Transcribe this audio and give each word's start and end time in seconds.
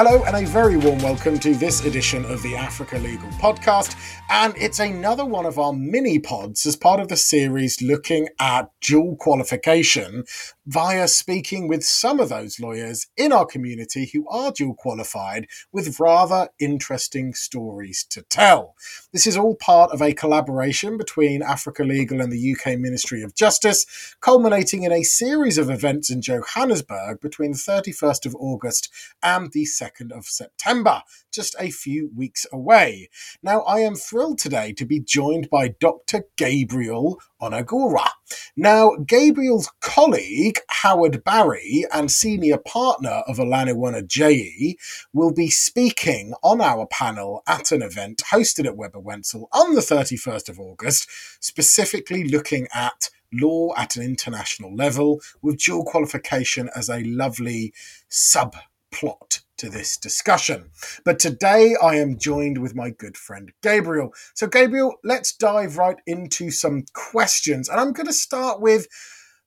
Hello, 0.00 0.22
and 0.22 0.36
a 0.36 0.48
very 0.48 0.76
warm 0.76 1.00
welcome 1.00 1.40
to 1.40 1.56
this 1.56 1.84
edition 1.84 2.24
of 2.26 2.40
the 2.44 2.54
Africa 2.54 2.98
Legal 2.98 3.28
Podcast. 3.30 3.96
And 4.30 4.54
it's 4.56 4.78
another 4.78 5.24
one 5.24 5.44
of 5.44 5.58
our 5.58 5.72
mini 5.72 6.20
pods 6.20 6.64
as 6.66 6.76
part 6.76 7.00
of 7.00 7.08
the 7.08 7.16
series 7.16 7.82
looking 7.82 8.28
at 8.38 8.70
dual 8.80 9.16
qualification 9.16 10.22
via 10.66 11.08
speaking 11.08 11.66
with 11.66 11.82
some 11.82 12.20
of 12.20 12.28
those 12.28 12.60
lawyers 12.60 13.08
in 13.16 13.32
our 13.32 13.44
community 13.44 14.08
who 14.12 14.24
are 14.28 14.52
dual 14.52 14.74
qualified 14.74 15.48
with 15.72 15.98
rather 15.98 16.48
interesting 16.60 17.34
stories 17.34 18.06
to 18.10 18.22
tell. 18.22 18.76
This 19.12 19.26
is 19.26 19.36
all 19.36 19.56
part 19.56 19.90
of 19.90 20.00
a 20.00 20.14
collaboration 20.14 20.96
between 20.96 21.42
Africa 21.42 21.82
Legal 21.82 22.20
and 22.20 22.30
the 22.30 22.54
UK 22.54 22.78
Ministry 22.78 23.22
of 23.22 23.34
Justice, 23.34 24.14
culminating 24.20 24.84
in 24.84 24.92
a 24.92 25.02
series 25.02 25.58
of 25.58 25.70
events 25.70 26.08
in 26.08 26.22
Johannesburg 26.22 27.20
between 27.20 27.50
the 27.50 27.58
31st 27.58 28.26
of 28.26 28.36
August 28.36 28.90
and 29.24 29.50
the 29.50 29.64
2nd 29.64 29.87
of 30.12 30.26
September, 30.26 31.02
just 31.32 31.54
a 31.58 31.70
few 31.70 32.10
weeks 32.16 32.46
away. 32.52 33.08
Now, 33.42 33.60
I 33.62 33.80
am 33.80 33.94
thrilled 33.94 34.38
today 34.38 34.72
to 34.74 34.84
be 34.84 35.00
joined 35.00 35.50
by 35.50 35.74
Dr. 35.80 36.24
Gabriel 36.36 37.18
Onagoruwa. 37.40 38.08
Now, 38.56 38.96
Gabriel's 39.06 39.70
colleague, 39.80 40.58
Howard 40.68 41.24
Barry, 41.24 41.84
and 41.92 42.10
senior 42.10 42.58
partner 42.58 43.22
of 43.26 43.38
Olaniwun 43.38 44.00
Ajayi, 44.00 44.74
will 45.12 45.32
be 45.32 45.48
speaking 45.48 46.34
on 46.42 46.60
our 46.60 46.86
panel 46.86 47.42
at 47.46 47.72
an 47.72 47.82
event 47.82 48.22
hosted 48.32 48.66
at 48.66 48.76
Webber 48.76 49.00
Wentzel 49.00 49.48
on 49.52 49.74
the 49.74 49.80
31st 49.80 50.48
of 50.48 50.60
August, 50.60 51.08
specifically 51.40 52.24
looking 52.24 52.66
at 52.74 53.10
law 53.32 53.74
at 53.76 53.96
an 53.96 54.02
international 54.02 54.74
level 54.74 55.20
with 55.42 55.58
dual 55.58 55.84
qualification 55.84 56.70
as 56.74 56.88
a 56.88 57.02
lovely 57.04 57.72
subplot 58.10 59.42
to 59.58 59.68
this 59.68 59.96
discussion. 59.96 60.70
But 61.04 61.18
today 61.18 61.76
I 61.82 61.96
am 61.96 62.18
joined 62.18 62.58
with 62.58 62.74
my 62.74 62.90
good 62.90 63.16
friend 63.16 63.52
Gabriel. 63.62 64.12
So, 64.34 64.46
Gabriel, 64.46 64.94
let's 65.04 65.34
dive 65.34 65.76
right 65.76 65.98
into 66.06 66.50
some 66.50 66.84
questions. 66.94 67.68
And 67.68 67.78
I'm 67.78 67.92
going 67.92 68.06
to 68.06 68.12
start 68.12 68.60
with 68.60 68.86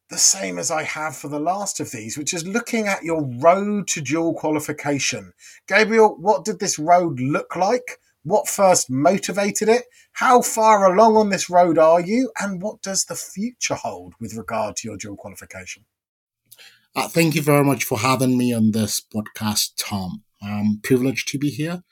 the 0.09 0.17
same 0.17 0.59
as 0.59 0.69
I 0.69 0.83
have 0.83 1.15
for 1.15 1.29
the 1.29 1.39
last 1.39 1.79
of 1.79 1.91
these, 1.91 2.17
which 2.17 2.33
is 2.33 2.45
looking 2.45 2.87
at 2.87 3.03
your 3.03 3.23
road 3.39 3.87
to 3.87 4.01
dual 4.01 4.33
qualification. 4.33 5.31
Gabriel, 5.67 6.17
what 6.19 6.43
did 6.43 6.59
this 6.59 6.77
road 6.77 7.19
look 7.19 7.55
like? 7.55 7.97
What 8.23 8.47
first 8.47 8.89
motivated 8.89 9.69
it? 9.69 9.85
How 10.11 10.41
far 10.41 10.93
along 10.93 11.15
on 11.15 11.29
this 11.29 11.49
road 11.49 11.77
are 11.77 12.01
you? 12.01 12.31
And 12.39 12.61
what 12.61 12.81
does 12.81 13.05
the 13.05 13.15
future 13.15 13.75
hold 13.75 14.13
with 14.19 14.35
regard 14.35 14.75
to 14.77 14.87
your 14.87 14.97
dual 14.97 15.15
qualification? 15.15 15.85
Uh, 16.95 17.07
thank 17.07 17.35
you 17.35 17.41
very 17.41 17.63
much 17.63 17.85
for 17.85 17.99
having 17.99 18.37
me 18.37 18.53
on 18.53 18.71
this 18.71 18.99
podcast, 18.99 19.71
Tom. 19.77 20.23
I'm 20.43 20.79
privileged 20.83 21.27
to 21.29 21.39
be 21.39 21.49
here. 21.49 21.83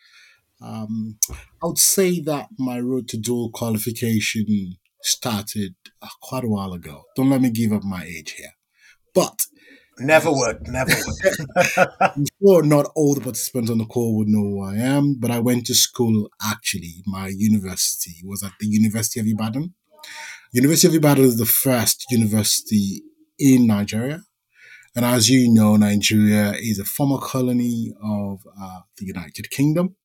Um, 0.61 1.19
I 1.64 1.67
would 1.67 1.78
say 1.78 2.19
that 2.22 2.50
my 2.58 2.80
road 2.80 3.08
to 3.09 3.17
dual 3.17 3.50
qualification 3.52 4.75
started 5.02 5.75
uh, 6.02 6.08
quite 6.22 6.44
a 6.44 6.50
while 6.50 6.73
ago. 6.73 7.03
Don't 7.16 7.30
let 7.30 7.42
me 7.42 7.50
give 7.50 7.72
up 7.72 7.83
my 7.83 8.03
age 8.03 8.31
here. 8.31 8.52
But 9.14 9.45
Never 10.02 10.31
would, 10.31 10.67
never 10.67 10.94
would. 10.94 11.88
I'm 12.00 12.25
sure 12.42 12.64
not 12.64 12.89
all 12.95 13.16
the 13.16 13.22
participants 13.22 13.70
on 13.70 13.80
the 13.80 13.86
call 13.86 14.16
would 14.17 14.30
know 14.30 14.39
who 14.39 14.64
I 14.64 14.75
am, 14.75 15.16
but 15.20 15.30
I 15.30 15.39
went 15.39 15.66
to 15.66 15.75
school 15.75 16.30
actually. 16.42 17.03
My 17.05 17.27
university 17.27 18.16
was 18.23 18.42
at 18.42 18.53
the 18.61 18.67
University 18.67 19.20
of 19.20 19.27
Ibadan. 19.27 19.73
University 20.53 20.88
of 20.88 20.95
Ibadan 20.95 21.25
is 21.25 21.38
the 21.38 21.45
first 21.45 22.05
university 22.09 23.03
in 23.38 23.67
Nigeria. 23.67 24.23
And 24.95 25.06
as 25.06 25.30
you 25.30 25.50
know, 25.52 25.76
Nigeria 25.76 26.54
is 26.54 26.80
a 26.80 26.84
former 26.86 27.20
colony 27.20 27.94
of 28.04 28.40
uh, 28.59 28.82
the 28.98 29.06
United 29.06 29.50
Kingdom. 29.50 29.95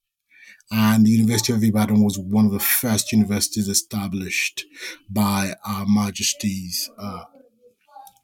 And 0.71 1.05
the 1.07 1.11
University 1.11 1.53
of 1.53 1.63
Ibadan 1.63 2.03
was 2.03 2.19
one 2.19 2.47
of 2.47 2.53
the 2.53 2.59
first 2.59 3.13
universities 3.13 3.69
established 3.69 4.65
by 5.11 5.55
Our 5.65 5.85
Majesties 5.87 6.91
uh, 6.99 7.25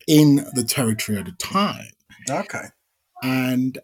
in 0.06 0.36
the 0.54 0.64
territory 0.64 1.18
at 1.18 1.26
the 1.26 1.32
time. 1.32 1.90
Okay. 2.28 2.64
And 3.22 3.78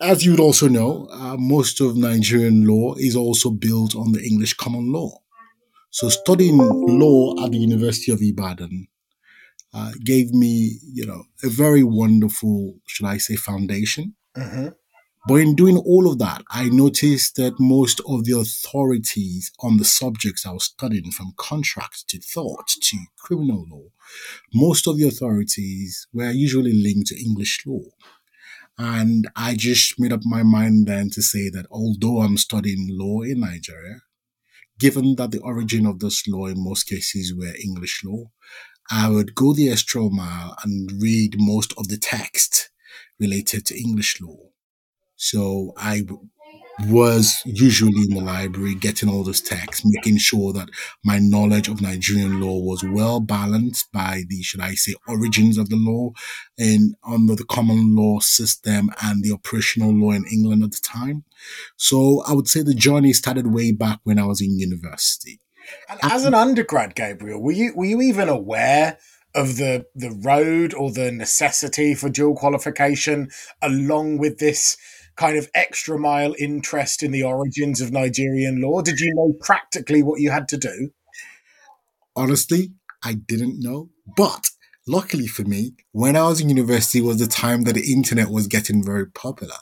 as 0.00 0.24
you 0.24 0.32
would 0.32 0.40
also 0.40 0.68
know, 0.68 1.08
uh, 1.10 1.36
most 1.38 1.80
of 1.80 1.96
Nigerian 1.96 2.66
law 2.66 2.94
is 2.94 3.16
also 3.16 3.50
built 3.50 3.94
on 3.96 4.12
the 4.12 4.22
English 4.22 4.54
common 4.54 4.92
law. 4.92 5.18
So 5.90 6.08
studying 6.08 6.58
law 6.58 7.44
at 7.44 7.52
the 7.52 7.58
University 7.58 8.12
of 8.12 8.20
Ibadan 8.20 8.88
uh, 9.74 9.92
gave 10.04 10.32
me, 10.32 10.78
you 10.82 11.04
know, 11.04 11.24
a 11.42 11.48
very 11.48 11.82
wonderful, 11.82 12.76
should 12.86 13.06
I 13.06 13.18
say, 13.18 13.36
foundation. 13.36 14.14
Mm-hmm. 14.36 14.68
But 15.26 15.36
in 15.36 15.54
doing 15.54 15.78
all 15.78 16.10
of 16.10 16.18
that, 16.18 16.42
I 16.50 16.68
noticed 16.68 17.36
that 17.36 17.58
most 17.58 18.00
of 18.06 18.24
the 18.24 18.38
authorities 18.38 19.50
on 19.60 19.78
the 19.78 19.84
subjects 19.84 20.46
I 20.46 20.52
was 20.52 20.64
studying, 20.64 21.10
from 21.10 21.32
contract 21.38 22.08
to 22.08 22.18
tort 22.18 22.68
to 22.68 22.98
criminal 23.18 23.64
law, 23.70 23.88
most 24.52 24.86
of 24.86 24.98
the 24.98 25.08
authorities 25.08 26.06
were 26.12 26.30
usually 26.30 26.74
linked 26.74 27.08
to 27.08 27.20
English 27.20 27.64
law. 27.66 27.84
And 28.76 29.28
I 29.34 29.54
just 29.56 29.98
made 29.98 30.12
up 30.12 30.20
my 30.24 30.42
mind 30.42 30.88
then 30.88 31.08
to 31.10 31.22
say 31.22 31.48
that 31.50 31.66
although 31.70 32.20
I'm 32.20 32.36
studying 32.36 32.88
law 32.90 33.22
in 33.22 33.40
Nigeria, 33.40 34.00
given 34.78 35.14
that 35.16 35.30
the 35.30 35.40
origin 35.40 35.86
of 35.86 36.00
this 36.00 36.26
law 36.28 36.46
in 36.46 36.62
most 36.62 36.84
cases 36.84 37.32
were 37.34 37.54
English 37.62 38.02
law, 38.04 38.30
I 38.90 39.08
would 39.08 39.34
go 39.34 39.52
the 39.54 39.70
extra 39.70 40.02
mile 40.10 40.56
and 40.64 40.90
read 41.02 41.36
most 41.38 41.72
of 41.78 41.88
the 41.88 41.96
text 41.96 42.70
related 43.18 43.66
to 43.66 43.78
English 43.80 44.20
law. 44.20 44.38
So 45.16 45.72
I 45.76 46.02
was 46.88 47.40
usually 47.44 48.02
in 48.08 48.14
the 48.16 48.20
library 48.20 48.74
getting 48.74 49.08
all 49.08 49.22
those 49.22 49.40
texts, 49.40 49.84
making 49.84 50.18
sure 50.18 50.52
that 50.52 50.68
my 51.04 51.18
knowledge 51.20 51.68
of 51.68 51.80
Nigerian 51.80 52.40
law 52.40 52.58
was 52.58 52.82
well 52.84 53.20
balanced 53.20 53.92
by 53.92 54.24
the, 54.28 54.42
should 54.42 54.60
I 54.60 54.74
say, 54.74 54.94
origins 55.06 55.56
of 55.56 55.68
the 55.68 55.76
law 55.76 56.10
and 56.58 56.96
under 57.06 57.36
the 57.36 57.44
common 57.44 57.94
law 57.94 58.18
system 58.18 58.90
and 59.02 59.22
the 59.22 59.32
operational 59.32 59.94
law 59.94 60.10
in 60.12 60.24
England 60.32 60.64
at 60.64 60.72
the 60.72 60.80
time. 60.82 61.24
So 61.76 62.22
I 62.26 62.32
would 62.32 62.48
say 62.48 62.62
the 62.62 62.74
journey 62.74 63.12
started 63.12 63.54
way 63.54 63.70
back 63.72 64.00
when 64.02 64.18
I 64.18 64.26
was 64.26 64.40
in 64.40 64.58
university. 64.58 65.40
And 65.88 65.98
as 66.02 66.24
an 66.24 66.34
undergrad, 66.34 66.94
Gabriel, 66.94 67.40
were 67.40 67.52
you 67.52 67.72
were 67.74 67.84
you 67.84 68.00
even 68.00 68.28
aware 68.28 68.98
of 69.34 69.56
the 69.56 69.86
the 69.94 70.10
road 70.10 70.74
or 70.74 70.92
the 70.92 71.10
necessity 71.10 71.94
for 71.94 72.08
dual 72.08 72.36
qualification 72.36 73.30
along 73.62 74.18
with 74.18 74.38
this 74.38 74.76
kind 75.16 75.36
of 75.36 75.48
extra 75.54 75.98
mile 75.98 76.34
interest 76.38 77.02
in 77.02 77.12
the 77.12 77.22
origins 77.22 77.80
of 77.80 77.92
Nigerian 77.92 78.60
law? 78.60 78.82
Did 78.82 79.00
you 79.00 79.12
know 79.14 79.34
practically 79.40 80.02
what 80.02 80.20
you 80.20 80.30
had 80.30 80.48
to 80.48 80.56
do? 80.56 80.90
Honestly, 82.16 82.72
I 83.02 83.14
didn't 83.14 83.60
know. 83.60 83.90
But 84.16 84.50
luckily 84.86 85.26
for 85.26 85.42
me, 85.42 85.74
when 85.92 86.16
I 86.16 86.28
was 86.28 86.40
in 86.40 86.48
university 86.48 87.00
was 87.00 87.18
the 87.18 87.26
time 87.26 87.62
that 87.62 87.74
the 87.74 87.92
internet 87.92 88.30
was 88.30 88.46
getting 88.46 88.84
very 88.84 89.06
popular. 89.06 89.56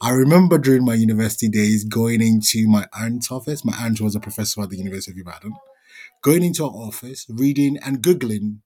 I 0.00 0.10
remember 0.10 0.58
during 0.58 0.84
my 0.84 0.94
university 0.94 1.48
days 1.48 1.84
going 1.84 2.20
into 2.20 2.68
my 2.68 2.86
aunt's 2.92 3.30
office. 3.30 3.64
My 3.64 3.76
aunt 3.78 4.00
was 4.00 4.14
a 4.14 4.20
professor 4.20 4.62
at 4.62 4.70
the 4.70 4.78
University 4.78 5.12
of 5.12 5.18
Ibadan. 5.18 5.52
Going 6.22 6.44
into 6.44 6.62
her 6.64 6.70
office, 6.70 7.26
reading 7.28 7.78
and 7.78 8.02
Googling 8.02 8.58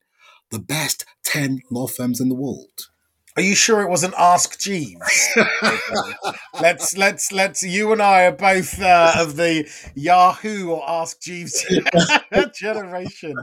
the 0.50 0.58
best 0.58 1.04
10 1.24 1.60
law 1.70 1.86
firms 1.86 2.20
in 2.20 2.28
the 2.28 2.34
world. 2.34 2.88
Are 3.36 3.42
you 3.42 3.54
sure 3.54 3.82
it 3.82 3.90
wasn't 3.90 4.14
Ask 4.16 4.58
Jeeves? 4.58 5.36
let's 6.60 6.96
let's 6.96 7.32
let's. 7.32 7.62
You 7.62 7.92
and 7.92 8.00
I 8.00 8.24
are 8.24 8.32
both 8.32 8.80
uh, 8.80 9.12
of 9.18 9.36
the 9.36 9.70
Yahoo 9.94 10.70
or 10.70 10.82
Ask 10.88 11.20
Jeeves 11.20 11.62
generation. 12.54 13.34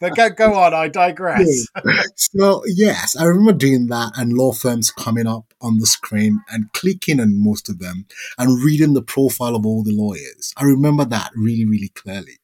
But 0.00 0.16
go 0.16 0.30
go 0.30 0.54
on. 0.54 0.74
I 0.74 0.88
digress. 0.88 1.68
so 2.16 2.62
yes, 2.66 3.16
I 3.16 3.24
remember 3.24 3.52
doing 3.52 3.86
that, 3.86 4.14
and 4.16 4.32
law 4.32 4.50
firms 4.50 4.90
coming 4.90 5.28
up 5.28 5.54
on 5.60 5.78
the 5.78 5.86
screen 5.86 6.40
and 6.50 6.72
clicking 6.72 7.20
on 7.20 7.40
most 7.40 7.68
of 7.68 7.78
them 7.78 8.06
and 8.38 8.64
reading 8.64 8.94
the 8.94 9.02
profile 9.02 9.54
of 9.54 9.64
all 9.64 9.84
the 9.84 9.94
lawyers. 9.94 10.52
I 10.56 10.64
remember 10.64 11.04
that 11.04 11.30
really 11.36 11.64
really 11.64 11.92
clearly. 11.94 12.38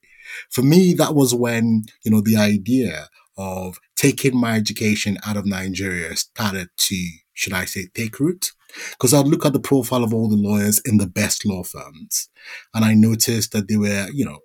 For 0.50 0.62
me, 0.62 0.94
that 0.94 1.16
was 1.16 1.34
when 1.34 1.82
you 2.04 2.12
know 2.12 2.20
the 2.20 2.36
idea 2.36 3.08
of 3.36 3.78
taking 3.96 4.36
my 4.36 4.56
education 4.56 5.18
out 5.26 5.36
of 5.36 5.46
Nigeria 5.46 6.14
started 6.16 6.68
to, 6.76 7.08
should 7.32 7.52
I 7.52 7.64
say, 7.64 7.88
take 7.94 8.20
root. 8.20 8.52
Because 8.92 9.12
I'd 9.12 9.26
look 9.26 9.44
at 9.44 9.52
the 9.52 9.60
profile 9.60 10.02
of 10.02 10.14
all 10.14 10.28
the 10.28 10.36
lawyers 10.36 10.80
in 10.84 10.96
the 10.96 11.06
best 11.06 11.44
law 11.44 11.62
firms, 11.62 12.30
and 12.72 12.84
I 12.84 12.94
noticed 12.94 13.52
that 13.52 13.68
they 13.68 13.76
were, 13.76 14.08
you 14.12 14.24
know, 14.24 14.38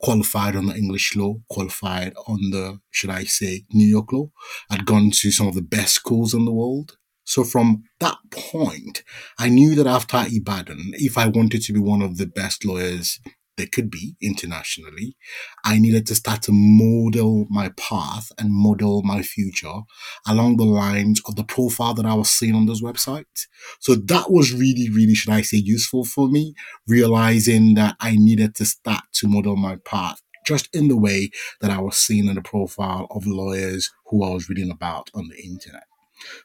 qualified 0.00 0.56
on 0.56 0.66
the 0.66 0.76
English 0.76 1.16
law, 1.16 1.36
qualified 1.48 2.12
on 2.26 2.50
the, 2.50 2.80
should 2.90 3.10
I 3.10 3.24
say, 3.24 3.64
New 3.72 3.86
York 3.86 4.12
law. 4.12 4.30
I'd 4.70 4.86
gone 4.86 5.10
to 5.12 5.30
some 5.30 5.46
of 5.46 5.54
the 5.54 5.62
best 5.62 5.94
schools 5.94 6.34
in 6.34 6.44
the 6.44 6.52
world. 6.52 6.98
So 7.24 7.42
from 7.42 7.84
that 8.00 8.18
point, 8.30 9.02
I 9.38 9.48
knew 9.48 9.74
that 9.76 9.86
after 9.86 10.24
Ibadan, 10.28 10.92
if 10.94 11.16
I 11.16 11.26
wanted 11.28 11.62
to 11.62 11.72
be 11.72 11.80
one 11.80 12.02
of 12.02 12.18
the 12.18 12.26
best 12.26 12.64
lawyers 12.66 13.18
there 13.56 13.66
could 13.66 13.90
be 13.90 14.16
internationally, 14.20 15.16
I 15.64 15.78
needed 15.78 16.06
to 16.08 16.14
start 16.14 16.42
to 16.42 16.52
model 16.52 17.46
my 17.48 17.70
path 17.70 18.32
and 18.38 18.52
model 18.52 19.02
my 19.02 19.22
future 19.22 19.80
along 20.26 20.56
the 20.56 20.64
lines 20.64 21.20
of 21.26 21.36
the 21.36 21.44
profile 21.44 21.94
that 21.94 22.06
I 22.06 22.14
was 22.14 22.30
seeing 22.30 22.54
on 22.54 22.66
those 22.66 22.82
websites. 22.82 23.46
So 23.80 23.94
that 23.94 24.30
was 24.30 24.52
really, 24.52 24.88
really, 24.90 25.14
should 25.14 25.32
I 25.32 25.42
say, 25.42 25.58
useful 25.58 26.04
for 26.04 26.28
me, 26.28 26.54
realizing 26.86 27.74
that 27.74 27.96
I 28.00 28.16
needed 28.16 28.54
to 28.56 28.64
start 28.64 29.04
to 29.14 29.28
model 29.28 29.56
my 29.56 29.76
path 29.76 30.20
just 30.46 30.74
in 30.74 30.88
the 30.88 30.96
way 30.96 31.30
that 31.60 31.70
I 31.70 31.80
was 31.80 31.96
seeing 31.96 32.28
in 32.28 32.34
the 32.34 32.42
profile 32.42 33.06
of 33.10 33.26
lawyers 33.26 33.90
who 34.06 34.22
I 34.22 34.30
was 34.30 34.48
reading 34.48 34.70
about 34.70 35.10
on 35.14 35.28
the 35.28 35.42
internet. 35.42 35.84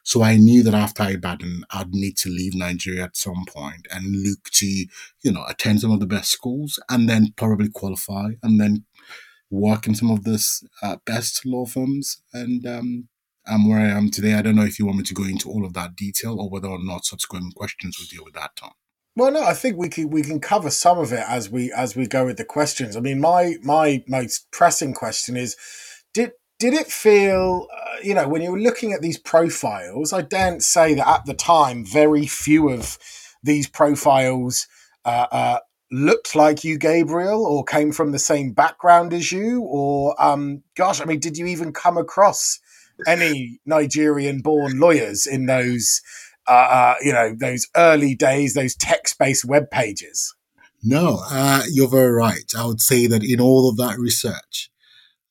So 0.02 0.22
I 0.22 0.36
knew 0.36 0.62
that 0.62 0.74
after 0.74 1.08
Ibadan, 1.08 1.64
I'd 1.70 1.90
need 1.90 2.16
to 2.18 2.28
leave 2.28 2.54
Nigeria 2.54 3.04
at 3.04 3.16
some 3.16 3.44
point 3.46 3.86
and 3.90 4.22
look 4.22 4.50
to, 4.52 4.66
you 4.66 5.32
know, 5.32 5.44
attend 5.48 5.80
some 5.80 5.90
of 5.90 6.00
the 6.00 6.06
best 6.06 6.30
schools 6.30 6.78
and 6.88 7.08
then 7.08 7.32
probably 7.36 7.68
qualify 7.68 8.32
and 8.42 8.60
then 8.60 8.84
work 9.50 9.86
in 9.86 9.94
some 9.94 10.10
of 10.10 10.24
the 10.24 10.42
uh, 10.82 10.96
best 11.04 11.44
law 11.44 11.66
firms. 11.66 12.22
And 12.32 12.66
um, 12.66 13.08
I'm 13.46 13.68
where 13.68 13.80
I 13.80 13.88
am 13.90 14.10
today. 14.10 14.34
I 14.34 14.42
don't 14.42 14.56
know 14.56 14.64
if 14.64 14.78
you 14.78 14.86
want 14.86 14.98
me 14.98 15.04
to 15.04 15.14
go 15.14 15.24
into 15.24 15.48
all 15.48 15.64
of 15.64 15.74
that 15.74 15.96
detail 15.96 16.40
or 16.40 16.48
whether 16.48 16.68
or 16.68 16.82
not 16.82 17.04
subsequent 17.04 17.54
questions 17.54 17.98
will 17.98 18.06
deal 18.06 18.24
with 18.24 18.34
that, 18.34 18.56
Tom. 18.56 18.72
Well, 19.16 19.32
no, 19.32 19.42
I 19.42 19.54
think 19.54 19.76
we 19.76 19.88
can 19.88 20.08
we 20.08 20.22
can 20.22 20.40
cover 20.40 20.70
some 20.70 20.98
of 20.98 21.12
it 21.12 21.24
as 21.26 21.50
we 21.50 21.72
as 21.72 21.96
we 21.96 22.06
go 22.06 22.26
with 22.26 22.36
the 22.36 22.44
questions. 22.44 22.96
I 22.96 23.00
mean, 23.00 23.20
my 23.20 23.56
my 23.62 24.04
most 24.06 24.50
pressing 24.52 24.94
question 24.94 25.36
is, 25.36 25.56
did 26.60 26.74
it 26.74 26.88
feel, 26.88 27.66
uh, 27.74 27.96
you 28.02 28.14
know, 28.14 28.28
when 28.28 28.42
you 28.42 28.52
were 28.52 28.60
looking 28.60 28.92
at 28.92 29.00
these 29.00 29.18
profiles, 29.18 30.12
I 30.12 30.20
daren't 30.20 30.62
say 30.62 30.94
that 30.94 31.08
at 31.08 31.24
the 31.24 31.34
time, 31.34 31.84
very 31.84 32.26
few 32.26 32.68
of 32.68 32.98
these 33.42 33.66
profiles 33.66 34.68
uh, 35.06 35.26
uh, 35.32 35.58
looked 35.90 36.36
like 36.36 36.62
you, 36.62 36.78
Gabriel, 36.78 37.46
or 37.46 37.64
came 37.64 37.92
from 37.92 38.12
the 38.12 38.18
same 38.18 38.52
background 38.52 39.14
as 39.14 39.32
you, 39.32 39.62
or, 39.62 40.14
um, 40.22 40.62
gosh, 40.76 41.00
I 41.00 41.06
mean, 41.06 41.18
did 41.18 41.38
you 41.38 41.46
even 41.46 41.72
come 41.72 41.96
across 41.96 42.60
any 43.06 43.58
Nigerian 43.64 44.42
born 44.42 44.78
lawyers 44.78 45.26
in 45.26 45.46
those, 45.46 46.02
uh, 46.46 46.52
uh, 46.52 46.94
you 47.00 47.14
know, 47.14 47.34
those 47.34 47.66
early 47.74 48.14
days, 48.14 48.52
those 48.52 48.76
text 48.76 49.18
based 49.18 49.46
web 49.46 49.70
pages? 49.70 50.34
No, 50.82 51.22
uh, 51.30 51.62
you're 51.70 51.88
very 51.88 52.12
right. 52.12 52.52
I 52.56 52.66
would 52.66 52.82
say 52.82 53.06
that 53.06 53.24
in 53.24 53.40
all 53.40 53.70
of 53.70 53.78
that 53.78 53.98
research, 53.98 54.70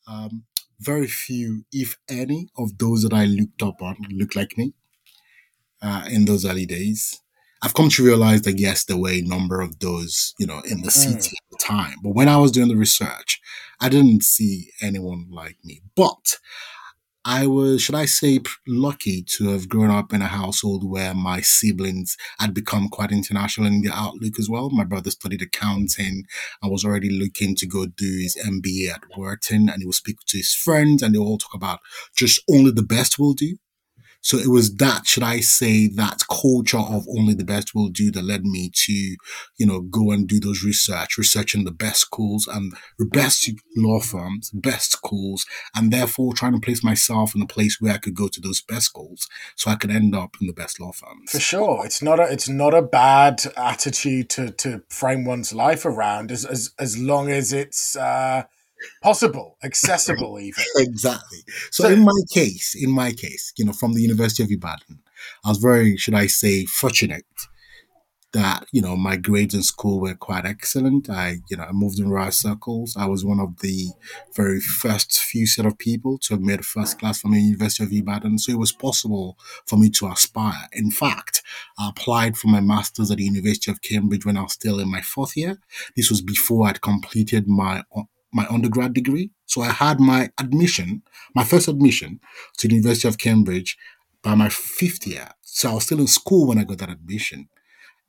um, 0.07 0.45
very 0.79 1.07
few, 1.07 1.65
if 1.71 1.97
any, 2.09 2.49
of 2.57 2.77
those 2.77 3.03
that 3.03 3.13
I 3.13 3.25
looked 3.25 3.61
up 3.61 3.81
on 3.81 3.97
look 4.11 4.35
like 4.35 4.57
me 4.57 4.73
uh, 5.81 6.05
in 6.09 6.25
those 6.25 6.45
early 6.45 6.65
days. 6.65 7.21
I've 7.61 7.73
come 7.73 7.89
to 7.89 8.05
realize 8.05 8.43
that 8.43 8.57
yes, 8.57 8.85
there 8.85 8.97
were 8.97 9.09
a 9.09 9.21
number 9.21 9.59
of 9.59 9.79
those, 9.79 10.33
you 10.39 10.47
know, 10.47 10.61
in 10.69 10.81
the 10.81 10.91
city 10.91 11.29
mm. 11.29 11.33
at 11.33 11.51
the 11.51 11.57
time. 11.61 11.95
But 12.01 12.15
when 12.15 12.29
I 12.29 12.37
was 12.37 12.51
doing 12.51 12.69
the 12.69 12.77
research, 12.77 13.41
I 13.81 13.89
didn't 13.89 14.23
see 14.23 14.69
anyone 14.81 15.27
like 15.29 15.57
me. 15.65 15.81
But 15.95 16.37
I 17.25 17.47
was, 17.47 17.81
should 17.81 17.95
I 17.95 18.05
say, 18.05 18.39
lucky 18.67 19.21
to 19.37 19.49
have 19.49 19.67
grown 19.69 19.89
up 19.91 20.13
in 20.13 20.21
a 20.21 20.27
household 20.27 20.89
where 20.89 21.13
my 21.13 21.41
siblings 21.41 22.15
had 22.39 22.53
become 22.53 22.87
quite 22.87 23.11
international 23.11 23.67
in 23.67 23.81
their 23.81 23.93
outlook 23.93 24.39
as 24.39 24.49
well. 24.49 24.69
My 24.69 24.85
brother 24.85 25.11
studied 25.11 25.41
accounting 25.41 26.23
I 26.63 26.67
was 26.67 26.85
already 26.85 27.09
looking 27.09 27.55
to 27.57 27.67
go 27.67 27.85
do 27.85 28.19
his 28.21 28.37
MBA 28.37 28.89
at 28.89 29.01
Wharton, 29.17 29.69
and 29.69 29.81
he 29.81 29.85
would 29.85 29.95
speak 29.95 30.17
to 30.27 30.37
his 30.37 30.53
friends, 30.53 31.03
and 31.03 31.13
they 31.13 31.19
all 31.19 31.37
talk 31.37 31.53
about 31.53 31.79
just 32.15 32.41
only 32.49 32.71
the 32.71 32.83
best 32.83 33.19
will 33.19 33.33
do. 33.33 33.57
So 34.21 34.37
it 34.37 34.47
was 34.47 34.75
that, 34.75 35.07
should 35.07 35.23
I 35.23 35.39
say, 35.39 35.87
that 35.87 36.21
culture 36.29 36.77
of 36.77 37.05
only 37.09 37.33
the 37.33 37.45
best 37.45 37.73
will 37.73 37.89
do 37.89 38.11
that 38.11 38.23
led 38.23 38.43
me 38.43 38.69
to, 38.73 38.93
you 39.57 39.65
know, 39.65 39.81
go 39.81 40.11
and 40.11 40.27
do 40.27 40.39
those 40.39 40.63
research, 40.63 41.17
researching 41.17 41.63
the 41.63 41.71
best 41.71 42.01
schools 42.01 42.47
and 42.47 42.73
the 42.97 43.05
best 43.05 43.49
law 43.75 43.99
firms, 43.99 44.51
best 44.51 44.91
schools, 44.91 45.45
and 45.75 45.91
therefore 45.91 46.33
trying 46.33 46.53
to 46.53 46.59
place 46.59 46.83
myself 46.83 47.33
in 47.35 47.41
a 47.41 47.47
place 47.47 47.77
where 47.79 47.93
I 47.93 47.97
could 47.97 48.15
go 48.15 48.27
to 48.27 48.41
those 48.41 48.61
best 48.61 48.87
schools 48.87 49.27
so 49.55 49.71
I 49.71 49.75
could 49.75 49.91
end 49.91 50.15
up 50.15 50.35
in 50.41 50.47
the 50.47 50.53
best 50.53 50.79
law 50.79 50.91
firms. 50.91 51.31
For 51.31 51.39
sure. 51.39 51.85
It's 51.85 52.01
not 52.01 52.19
a 52.19 52.23
it's 52.23 52.49
not 52.49 52.73
a 52.73 52.81
bad 52.81 53.41
attitude 53.55 54.29
to 54.31 54.51
to 54.51 54.83
frame 54.89 55.25
one's 55.25 55.53
life 55.53 55.85
around 55.85 56.31
as 56.31 56.45
as 56.45 56.71
as 56.77 56.97
long 56.97 57.29
as 57.31 57.53
it's 57.53 57.95
uh 57.95 58.43
possible, 59.01 59.57
accessible, 59.63 60.39
even. 60.41 60.63
exactly. 60.77 61.39
So, 61.71 61.83
so, 61.83 61.89
in 61.89 62.03
my 62.03 62.19
case, 62.33 62.75
in 62.75 62.91
my 62.91 63.11
case, 63.11 63.53
you 63.57 63.65
know, 63.65 63.73
from 63.73 63.93
the 63.93 64.01
University 64.01 64.43
of 64.43 64.51
Ibadan, 64.51 64.99
I 65.43 65.49
was 65.49 65.57
very, 65.57 65.97
should 65.97 66.13
I 66.15 66.27
say, 66.27 66.65
fortunate 66.65 67.25
that 68.31 68.65
you 68.71 68.81
know 68.81 68.95
my 68.95 69.15
grades 69.15 69.55
in 69.55 69.63
school 69.63 69.99
were 69.99 70.13
quite 70.13 70.45
excellent. 70.45 71.09
I 71.09 71.37
you 71.49 71.57
know 71.57 71.63
I 71.63 71.71
moved 71.71 71.99
in 71.99 72.09
right 72.09 72.33
circles. 72.33 72.95
I 72.97 73.05
was 73.05 73.25
one 73.25 73.39
of 73.39 73.59
the 73.59 73.89
very 74.35 74.59
first 74.59 75.19
few 75.19 75.47
set 75.47 75.65
of 75.65 75.77
people 75.77 76.17
to 76.19 76.35
have 76.35 76.41
made 76.41 76.59
a 76.59 76.63
first 76.63 76.99
class 76.99 77.21
from 77.21 77.31
the 77.31 77.41
University 77.41 77.83
of 77.83 77.91
Ibadan, 77.91 78.37
so 78.37 78.51
it 78.51 78.59
was 78.59 78.71
possible 78.71 79.37
for 79.65 79.77
me 79.77 79.89
to 79.91 80.07
aspire. 80.07 80.67
In 80.73 80.91
fact, 80.91 81.41
I 81.77 81.89
applied 81.89 82.37
for 82.37 82.47
my 82.47 82.61
masters 82.61 83.09
at 83.09 83.17
the 83.17 83.23
University 83.23 83.71
of 83.71 83.81
Cambridge 83.81 84.25
when 84.25 84.37
I 84.37 84.43
was 84.43 84.53
still 84.53 84.79
in 84.79 84.91
my 84.91 85.01
fourth 85.01 85.35
year. 85.35 85.59
This 85.95 86.09
was 86.09 86.21
before 86.21 86.67
I'd 86.67 86.81
completed 86.81 87.47
my 87.47 87.83
my 88.31 88.45
undergrad 88.49 88.93
degree. 88.93 89.31
So 89.45 89.61
I 89.61 89.69
had 89.69 89.99
my 89.99 90.29
admission, 90.37 91.03
my 91.35 91.43
first 91.43 91.67
admission 91.67 92.19
to 92.57 92.67
the 92.67 92.75
University 92.75 93.07
of 93.07 93.17
Cambridge 93.17 93.77
by 94.21 94.35
my 94.35 94.49
fifth 94.49 95.07
year. 95.07 95.29
So 95.41 95.71
I 95.71 95.73
was 95.75 95.85
still 95.85 95.99
in 95.99 96.07
school 96.07 96.47
when 96.47 96.57
I 96.57 96.63
got 96.63 96.77
that 96.79 96.89
admission. 96.89 97.49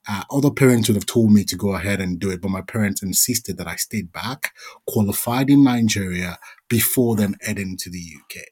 Uh, 0.08 0.22
other 0.30 0.50
parents 0.50 0.88
would 0.88 0.96
have 0.96 1.06
told 1.06 1.30
me 1.30 1.44
to 1.44 1.56
go 1.56 1.74
ahead 1.74 2.00
and 2.00 2.18
do 2.18 2.30
it, 2.30 2.40
but 2.40 2.50
my 2.50 2.62
parents 2.62 3.02
insisted 3.02 3.58
that 3.58 3.66
I 3.66 3.76
stayed 3.76 4.12
back, 4.12 4.52
qualified 4.86 5.50
in 5.50 5.62
Nigeria 5.62 6.38
before 6.68 7.16
then 7.16 7.36
heading 7.42 7.76
to 7.78 7.90
the 7.90 8.02
UK. 8.18 8.42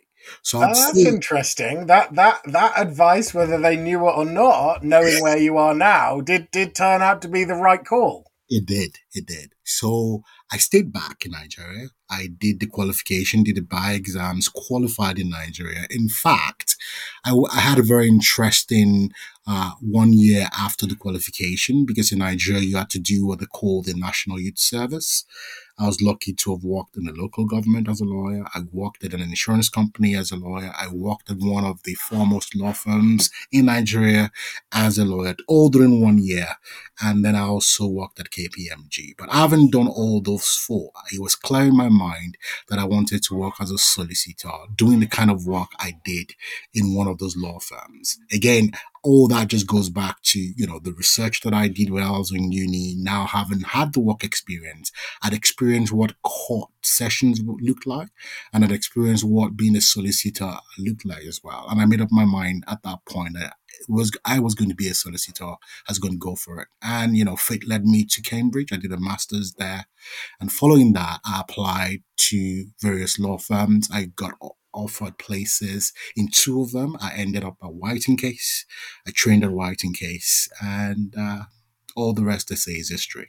So 0.42 0.58
oh, 0.58 0.60
that's 0.60 0.96
interesting. 0.96 1.86
That 1.86 2.14
that 2.14 2.40
that 2.44 2.74
advice, 2.76 3.32
whether 3.32 3.58
they 3.58 3.76
knew 3.76 4.06
it 4.08 4.12
or 4.12 4.26
not, 4.26 4.84
knowing 4.84 5.22
where 5.22 5.38
you 5.38 5.56
are 5.56 5.74
now, 5.74 6.20
did 6.20 6.50
did 6.50 6.74
turn 6.74 7.00
out 7.00 7.22
to 7.22 7.28
be 7.28 7.44
the 7.44 7.54
right 7.54 7.82
call. 7.84 8.30
It 8.48 8.66
did. 8.66 8.98
It 9.12 9.26
did. 9.26 9.54
So 9.68 10.22
I 10.50 10.56
stayed 10.56 10.92
back 10.92 11.26
in 11.26 11.32
Nigeria. 11.32 11.88
I 12.10 12.28
did 12.38 12.60
the 12.60 12.66
qualification, 12.66 13.42
did 13.42 13.56
the 13.56 13.62
bar 13.62 13.92
exams, 13.92 14.48
qualified 14.48 15.18
in 15.18 15.28
Nigeria. 15.28 15.86
In 15.90 16.08
fact, 16.08 16.76
I, 17.24 17.34
I 17.52 17.60
had 17.60 17.78
a 17.78 17.82
very 17.82 18.08
interesting 18.08 19.10
uh, 19.46 19.72
one 19.80 20.12
year 20.12 20.46
after 20.58 20.86
the 20.86 20.94
qualification 20.94 21.84
because 21.84 22.12
in 22.12 22.18
Nigeria 22.18 22.62
you 22.62 22.76
had 22.76 22.90
to 22.90 22.98
do 22.98 23.26
what 23.26 23.40
they 23.40 23.46
call 23.46 23.82
the 23.82 23.94
National 23.94 24.40
Youth 24.40 24.58
Service. 24.58 25.24
I 25.78 25.86
was 25.86 26.02
lucky 26.02 26.32
to 26.34 26.54
have 26.54 26.64
worked 26.64 26.96
in 26.96 27.04
the 27.04 27.12
local 27.12 27.46
government 27.46 27.88
as 27.88 28.00
a 28.00 28.04
lawyer. 28.04 28.44
I 28.54 28.60
worked 28.72 29.04
at 29.04 29.14
an 29.14 29.20
insurance 29.20 29.68
company 29.68 30.16
as 30.16 30.32
a 30.32 30.36
lawyer. 30.36 30.72
I 30.76 30.88
worked 30.92 31.30
at 31.30 31.38
one 31.38 31.64
of 31.64 31.82
the 31.84 31.94
foremost 31.94 32.56
law 32.56 32.72
firms 32.72 33.30
in 33.52 33.66
Nigeria 33.66 34.32
as 34.72 34.98
a 34.98 35.04
lawyer, 35.04 35.36
all 35.46 35.68
during 35.68 36.02
one 36.02 36.18
year. 36.18 36.48
And 37.00 37.24
then 37.24 37.36
I 37.36 37.42
also 37.42 37.86
worked 37.86 38.18
at 38.18 38.30
KPMG. 38.30 39.14
But 39.16 39.32
I 39.32 39.36
haven't 39.36 39.57
done 39.66 39.88
all 39.88 40.20
those 40.20 40.54
four. 40.54 40.92
It 41.12 41.20
was 41.20 41.34
clear 41.34 41.64
in 41.64 41.76
my 41.76 41.88
mind 41.88 42.36
that 42.68 42.78
I 42.78 42.84
wanted 42.84 43.22
to 43.24 43.34
work 43.34 43.54
as 43.60 43.70
a 43.70 43.78
solicitor, 43.78 44.50
doing 44.74 45.00
the 45.00 45.06
kind 45.06 45.30
of 45.30 45.46
work 45.46 45.68
I 45.78 45.94
did 46.04 46.32
in 46.72 46.94
one 46.94 47.08
of 47.08 47.18
those 47.18 47.36
law 47.36 47.58
firms. 47.58 48.18
Again, 48.32 48.70
all 49.02 49.28
that 49.28 49.48
just 49.48 49.66
goes 49.66 49.88
back 49.90 50.22
to 50.22 50.38
you 50.38 50.66
know 50.66 50.78
the 50.78 50.92
research 50.92 51.40
that 51.42 51.54
I 51.54 51.68
did 51.68 51.90
when 51.90 52.02
I 52.02 52.10
was 52.10 52.32
in 52.32 52.52
uni. 52.52 52.94
Now 52.96 53.26
having 53.26 53.60
had 53.60 53.92
the 53.92 54.00
work 54.00 54.24
experience, 54.24 54.92
I'd 55.22 55.34
experienced 55.34 55.92
what 55.92 56.20
court 56.22 56.70
sessions 56.82 57.40
looked 57.44 57.86
like, 57.86 58.08
and 58.52 58.64
I'd 58.64 58.72
experienced 58.72 59.24
what 59.24 59.56
being 59.56 59.76
a 59.76 59.80
solicitor 59.80 60.54
looked 60.78 61.04
like 61.04 61.24
as 61.24 61.40
well. 61.42 61.66
And 61.70 61.80
I 61.80 61.86
made 61.86 62.00
up 62.00 62.10
my 62.10 62.24
mind 62.24 62.64
at 62.68 62.82
that 62.82 62.98
point 63.08 63.34
that 63.34 63.54
was 63.88 64.10
I 64.24 64.40
was 64.40 64.54
going 64.54 64.70
to 64.70 64.74
be 64.74 64.88
a 64.88 64.94
solicitor. 64.94 65.44
I 65.44 65.56
was 65.88 65.98
going 65.98 66.14
to 66.14 66.18
go 66.18 66.34
for 66.34 66.60
it, 66.60 66.68
and 66.82 67.16
you 67.16 67.24
know, 67.24 67.36
fate 67.36 67.68
led 67.68 67.84
me 67.84 68.04
to 68.06 68.22
Cambridge. 68.22 68.72
I 68.72 68.76
did 68.76 68.92
a 68.92 69.00
master's 69.00 69.54
there, 69.54 69.86
and 70.40 70.52
following 70.52 70.92
that, 70.94 71.20
I 71.24 71.40
applied 71.40 72.02
to 72.16 72.66
various 72.80 73.18
law 73.18 73.38
firms. 73.38 73.88
I 73.92 74.06
got 74.06 74.34
offered 74.72 75.18
places. 75.18 75.92
In 76.16 76.28
two 76.28 76.60
of 76.62 76.72
them, 76.72 76.96
I 77.00 77.12
ended 77.14 77.44
up 77.44 77.56
at 77.62 77.74
White 77.74 78.08
and 78.08 78.18
Case. 78.18 78.64
I 79.06 79.10
trained 79.10 79.44
at 79.44 79.52
White 79.52 79.82
and 79.84 79.96
Case, 79.96 80.48
and 80.60 81.14
uh, 81.18 81.44
all 81.96 82.12
the 82.12 82.24
rest 82.24 82.52
I 82.52 82.54
say 82.54 82.72
is 82.72 82.90
history. 82.90 83.28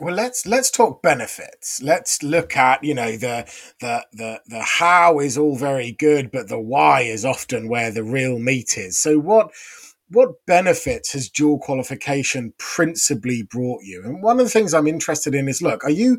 Well, 0.00 0.14
let's 0.14 0.46
let's 0.46 0.70
talk 0.70 1.02
benefits. 1.02 1.82
Let's 1.82 2.22
look 2.22 2.56
at 2.56 2.82
you 2.82 2.94
know 2.94 3.18
the 3.18 3.44
the 3.80 4.06
the 4.12 4.40
the 4.46 4.62
how 4.62 5.18
is 5.20 5.36
all 5.36 5.56
very 5.56 5.92
good, 5.92 6.30
but 6.30 6.48
the 6.48 6.58
why 6.58 7.02
is 7.02 7.24
often 7.24 7.68
where 7.68 7.90
the 7.90 8.02
real 8.02 8.38
meat 8.38 8.78
is. 8.78 8.98
So 8.98 9.18
what 9.18 9.50
what 10.08 10.46
benefits 10.46 11.12
has 11.12 11.28
dual 11.28 11.58
qualification 11.58 12.54
principally 12.58 13.42
brought 13.42 13.82
you? 13.84 14.02
And 14.02 14.22
one 14.22 14.40
of 14.40 14.46
the 14.46 14.50
things 14.50 14.72
I'm 14.72 14.86
interested 14.86 15.34
in 15.34 15.48
is 15.48 15.60
look, 15.60 15.84
are 15.84 15.90
you 15.90 16.18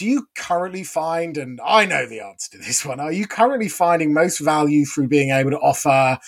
do 0.00 0.06
you 0.06 0.28
currently 0.34 0.82
find, 0.82 1.36
and 1.36 1.60
I 1.62 1.84
know 1.84 2.06
the 2.06 2.20
answer 2.20 2.52
to 2.52 2.58
this 2.58 2.86
one, 2.86 3.00
are 3.00 3.12
you 3.12 3.26
currently 3.26 3.68
finding 3.68 4.14
most 4.14 4.38
value 4.38 4.86
through 4.86 5.08
being 5.08 5.28
able 5.28 5.50
to 5.50 5.58
offer 5.58 6.18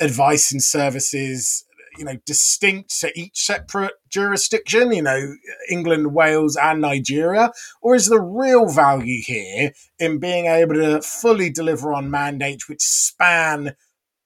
advice 0.00 0.50
and 0.50 0.60
services, 0.60 1.64
you 1.96 2.04
know 2.04 2.16
distinct 2.26 2.98
to 3.00 3.12
each 3.18 3.44
separate 3.44 3.92
jurisdiction 4.08 4.92
you 4.92 5.02
know 5.02 5.34
england 5.68 6.12
wales 6.12 6.56
and 6.56 6.80
nigeria? 6.80 7.52
Or 7.82 7.94
is 7.94 8.06
the 8.06 8.20
real 8.20 8.68
value 8.68 9.22
here 9.22 9.72
in 10.00 10.18
being 10.18 10.46
able 10.46 10.74
to 10.74 11.00
fully 11.00 11.50
deliver 11.50 11.92
on 11.92 12.10
mandates 12.10 12.68
which 12.68 12.80
span 12.80 13.74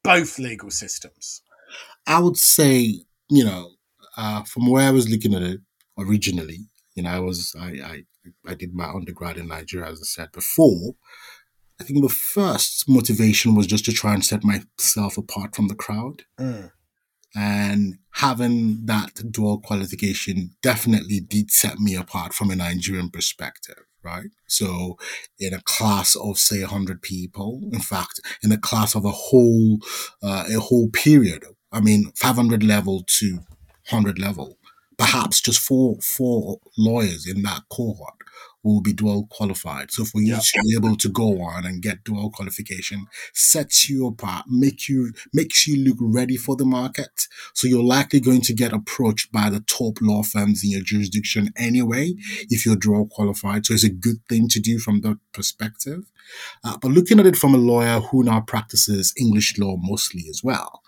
both 0.02 0.38
legal 0.38 0.70
systems? 0.70 1.42
I 2.06 2.20
would 2.20 2.38
say 2.38 3.04
you 3.28 3.44
know 3.44 3.72
uh, 4.16 4.44
from 4.44 4.70
where 4.70 4.88
i 4.88 4.90
was 4.90 5.10
looking 5.10 5.34
at 5.34 5.42
it 5.42 5.60
originally 5.98 6.60
you 6.94 7.02
know 7.02 7.10
i 7.10 7.18
was 7.18 7.54
i 7.58 7.68
i, 7.68 8.04
I 8.46 8.54
did 8.54 8.74
my 8.74 8.88
undergrad 8.88 9.36
in 9.36 9.48
nigeria 9.48 9.90
as 9.90 10.00
i 10.00 10.04
said 10.04 10.32
before 10.32 10.94
I 11.80 11.84
think 11.84 12.02
the 12.02 12.08
first 12.08 12.88
motivation 12.88 13.54
was 13.54 13.66
just 13.66 13.84
to 13.86 13.92
try 13.92 14.14
and 14.14 14.24
set 14.24 14.42
myself 14.44 15.18
apart 15.18 15.56
from 15.56 15.68
the 15.68 15.74
crowd. 15.74 16.22
Mm. 16.38 16.70
And 17.34 17.98
having 18.12 18.86
that 18.86 19.32
dual 19.32 19.58
qualification 19.60 20.54
definitely 20.62 21.18
did 21.18 21.50
set 21.50 21.78
me 21.80 21.96
apart 21.96 22.32
from 22.32 22.50
a 22.50 22.56
Nigerian 22.56 23.10
perspective, 23.10 23.82
right? 24.04 24.30
So 24.46 24.98
in 25.40 25.52
a 25.52 25.60
class 25.62 26.14
of 26.14 26.38
say 26.38 26.60
100 26.60 27.02
people, 27.02 27.60
in 27.72 27.80
fact, 27.80 28.20
in 28.44 28.52
a 28.52 28.58
class 28.58 28.94
of 28.94 29.04
a 29.04 29.10
whole, 29.10 29.78
uh, 30.22 30.44
a 30.54 30.60
whole 30.60 30.90
period, 30.90 31.44
I 31.72 31.80
mean, 31.80 32.12
500 32.14 32.62
level 32.62 33.04
to 33.18 33.38
100 33.90 34.20
level, 34.20 34.58
perhaps 34.96 35.40
just 35.40 35.60
four, 35.60 35.96
four 36.00 36.58
lawyers 36.76 37.26
in 37.26 37.42
that 37.42 37.62
cohort 37.70 38.14
will 38.64 38.80
be 38.80 38.92
dual 38.92 39.26
qualified. 39.30 39.90
So 39.90 40.04
for 40.04 40.20
you 40.20 40.32
yep. 40.32 40.42
to 40.42 40.62
be 40.62 40.74
able 40.74 40.96
to 40.96 41.08
go 41.08 41.42
on 41.42 41.66
and 41.66 41.82
get 41.82 42.02
dual 42.02 42.30
qualification 42.30 43.06
sets 43.32 43.88
you 43.88 44.06
apart, 44.06 44.46
make 44.48 44.88
you 44.88 45.12
makes 45.32 45.68
you 45.68 45.84
look 45.84 45.98
ready 46.00 46.36
for 46.36 46.56
the 46.56 46.64
market. 46.64 47.28
So 47.52 47.68
you're 47.68 47.84
likely 47.84 48.20
going 48.20 48.40
to 48.42 48.54
get 48.54 48.72
approached 48.72 49.30
by 49.30 49.50
the 49.50 49.60
top 49.60 49.98
law 50.00 50.22
firms 50.22 50.64
in 50.64 50.70
your 50.70 50.80
jurisdiction 50.80 51.50
anyway 51.56 52.14
if 52.48 52.64
you're 52.64 52.76
dual 52.76 53.06
qualified. 53.06 53.66
So 53.66 53.74
it's 53.74 53.84
a 53.84 53.90
good 53.90 54.26
thing 54.28 54.48
to 54.48 54.60
do 54.60 54.78
from 54.78 55.02
that 55.02 55.18
perspective. 55.32 56.10
Uh, 56.64 56.76
but 56.78 56.90
looking 56.90 57.20
at 57.20 57.26
it 57.26 57.36
from 57.36 57.54
a 57.54 57.58
lawyer 57.58 58.00
who 58.00 58.24
now 58.24 58.40
practices 58.40 59.12
English 59.18 59.58
law 59.58 59.76
mostly 59.78 60.24
as 60.30 60.42
well, 60.42 60.82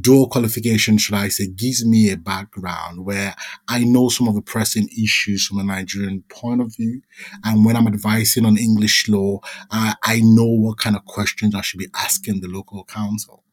dual 0.00 0.28
qualification, 0.28 0.98
should 0.98 1.14
I 1.14 1.28
say, 1.28 1.48
gives 1.48 1.84
me 1.84 2.10
a 2.10 2.16
background 2.16 3.04
where 3.04 3.34
I 3.68 3.84
know 3.84 4.08
some 4.08 4.28
of 4.28 4.34
the 4.34 4.42
pressing 4.42 4.88
issues 4.88 5.46
from 5.46 5.58
a 5.58 5.64
Nigerian 5.64 6.24
point 6.28 6.60
of 6.60 6.74
view. 6.76 7.02
And 7.44 7.64
when 7.64 7.76
I'm 7.76 7.86
advising 7.86 8.46
on 8.46 8.56
English 8.56 9.08
law, 9.08 9.40
uh, 9.70 9.94
I 10.02 10.20
know 10.22 10.46
what 10.46 10.78
kind 10.78 10.96
of 10.96 11.04
questions 11.04 11.54
I 11.54 11.62
should 11.62 11.78
be 11.78 11.88
asking 11.94 12.40
the 12.40 12.48
local 12.48 12.84
counsel. 12.84 13.44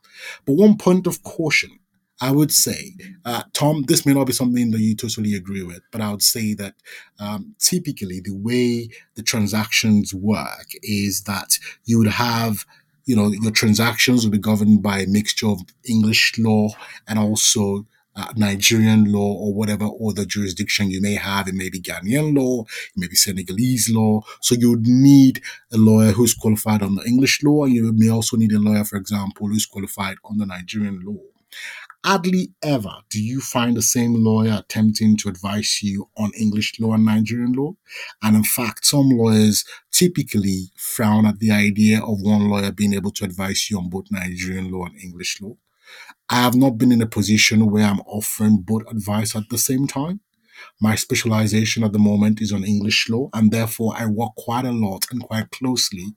But 0.45 0.53
one 0.53 0.77
point 0.77 1.07
of 1.07 1.23
caution 1.23 1.79
I 2.21 2.31
would 2.31 2.51
say, 2.51 2.93
uh, 3.25 3.43
Tom, 3.53 3.83
this 3.87 4.05
may 4.05 4.13
not 4.13 4.27
be 4.27 4.33
something 4.33 4.71
that 4.71 4.79
you 4.79 4.95
totally 4.95 5.35
agree 5.35 5.63
with, 5.63 5.81
but 5.91 6.01
I 6.01 6.11
would 6.11 6.21
say 6.21 6.53
that 6.55 6.75
um, 7.19 7.55
typically 7.59 8.19
the 8.19 8.35
way 8.35 8.89
the 9.15 9.23
transactions 9.23 10.13
work 10.13 10.67
is 10.83 11.23
that 11.23 11.57
you 11.85 11.97
would 11.99 12.07
have 12.07 12.65
you 13.05 13.15
know 13.15 13.31
your 13.31 13.51
transactions 13.51 14.23
will 14.23 14.31
be 14.31 14.37
governed 14.37 14.83
by 14.83 14.99
a 14.99 15.07
mixture 15.07 15.47
of 15.47 15.61
English 15.83 16.37
law 16.37 16.69
and 17.07 17.17
also 17.17 17.87
uh, 18.15 18.25
Nigerian 18.35 19.11
law 19.11 19.33
or 19.33 19.53
whatever 19.53 19.89
other 20.07 20.25
jurisdiction 20.25 20.91
you 20.91 21.01
may 21.01 21.15
have. 21.15 21.47
It 21.47 21.55
may 21.55 21.69
be 21.69 21.79
Ghanaian 21.81 22.37
law, 22.37 22.61
it 22.63 22.97
may 22.97 23.07
be 23.07 23.15
Senegalese 23.15 23.89
law. 23.89 24.21
So 24.41 24.55
you 24.55 24.71
would 24.71 24.85
need 24.85 25.41
a 25.71 25.77
lawyer 25.77 26.11
who's 26.11 26.33
qualified 26.33 26.83
on 26.83 26.95
the 26.95 27.03
English 27.05 27.41
law, 27.43 27.63
and 27.63 27.73
you 27.73 27.91
may 27.93 28.09
also 28.09 28.37
need 28.37 28.51
a 28.51 28.59
lawyer, 28.59 28.83
for 28.83 28.97
example, 28.97 29.47
who's 29.47 29.65
qualified 29.65 30.17
on 30.23 30.37
the 30.37 30.45
Nigerian 30.45 31.01
law. 31.03 31.21
Hardly 32.05 32.53
ever 32.63 32.93
do 33.09 33.21
you 33.21 33.39
find 33.41 33.75
the 33.75 33.81
same 33.81 34.13
lawyer 34.23 34.57
attempting 34.59 35.15
to 35.17 35.29
advise 35.29 35.79
you 35.83 36.09
on 36.17 36.31
English 36.37 36.79
law 36.79 36.93
and 36.93 37.05
Nigerian 37.05 37.51
law. 37.53 37.75
And 38.23 38.35
in 38.37 38.43
fact, 38.43 38.85
some 38.85 39.09
lawyers 39.09 39.63
typically 39.91 40.71
frown 40.77 41.25
at 41.25 41.39
the 41.39 41.51
idea 41.51 41.99
of 42.01 42.21
one 42.21 42.49
lawyer 42.49 42.71
being 42.71 42.93
able 42.93 43.11
to 43.11 43.25
advise 43.25 43.69
you 43.69 43.77
on 43.77 43.89
both 43.89 44.11
Nigerian 44.11 44.71
law 44.71 44.85
and 44.85 44.99
English 45.01 45.41
law. 45.41 45.55
I 46.29 46.37
have 46.37 46.55
not 46.55 46.77
been 46.77 46.91
in 46.91 47.01
a 47.01 47.07
position 47.07 47.71
where 47.71 47.85
I'm 47.85 48.01
offering 48.01 48.59
both 48.59 48.83
advice 48.91 49.35
at 49.35 49.49
the 49.49 49.57
same 49.59 49.87
time. 49.87 50.21
My 50.81 50.95
specialization 50.95 51.85
at 51.85 51.93
the 51.93 51.99
moment 51.99 52.41
is 52.41 52.53
on 52.53 52.65
English 52.65 53.09
law, 53.09 53.29
and 53.33 53.51
therefore 53.51 53.93
I 53.97 54.07
work 54.07 54.35
quite 54.37 54.65
a 54.65 54.73
lot 54.73 55.05
and 55.11 55.23
quite 55.23 55.51
closely 55.51 56.07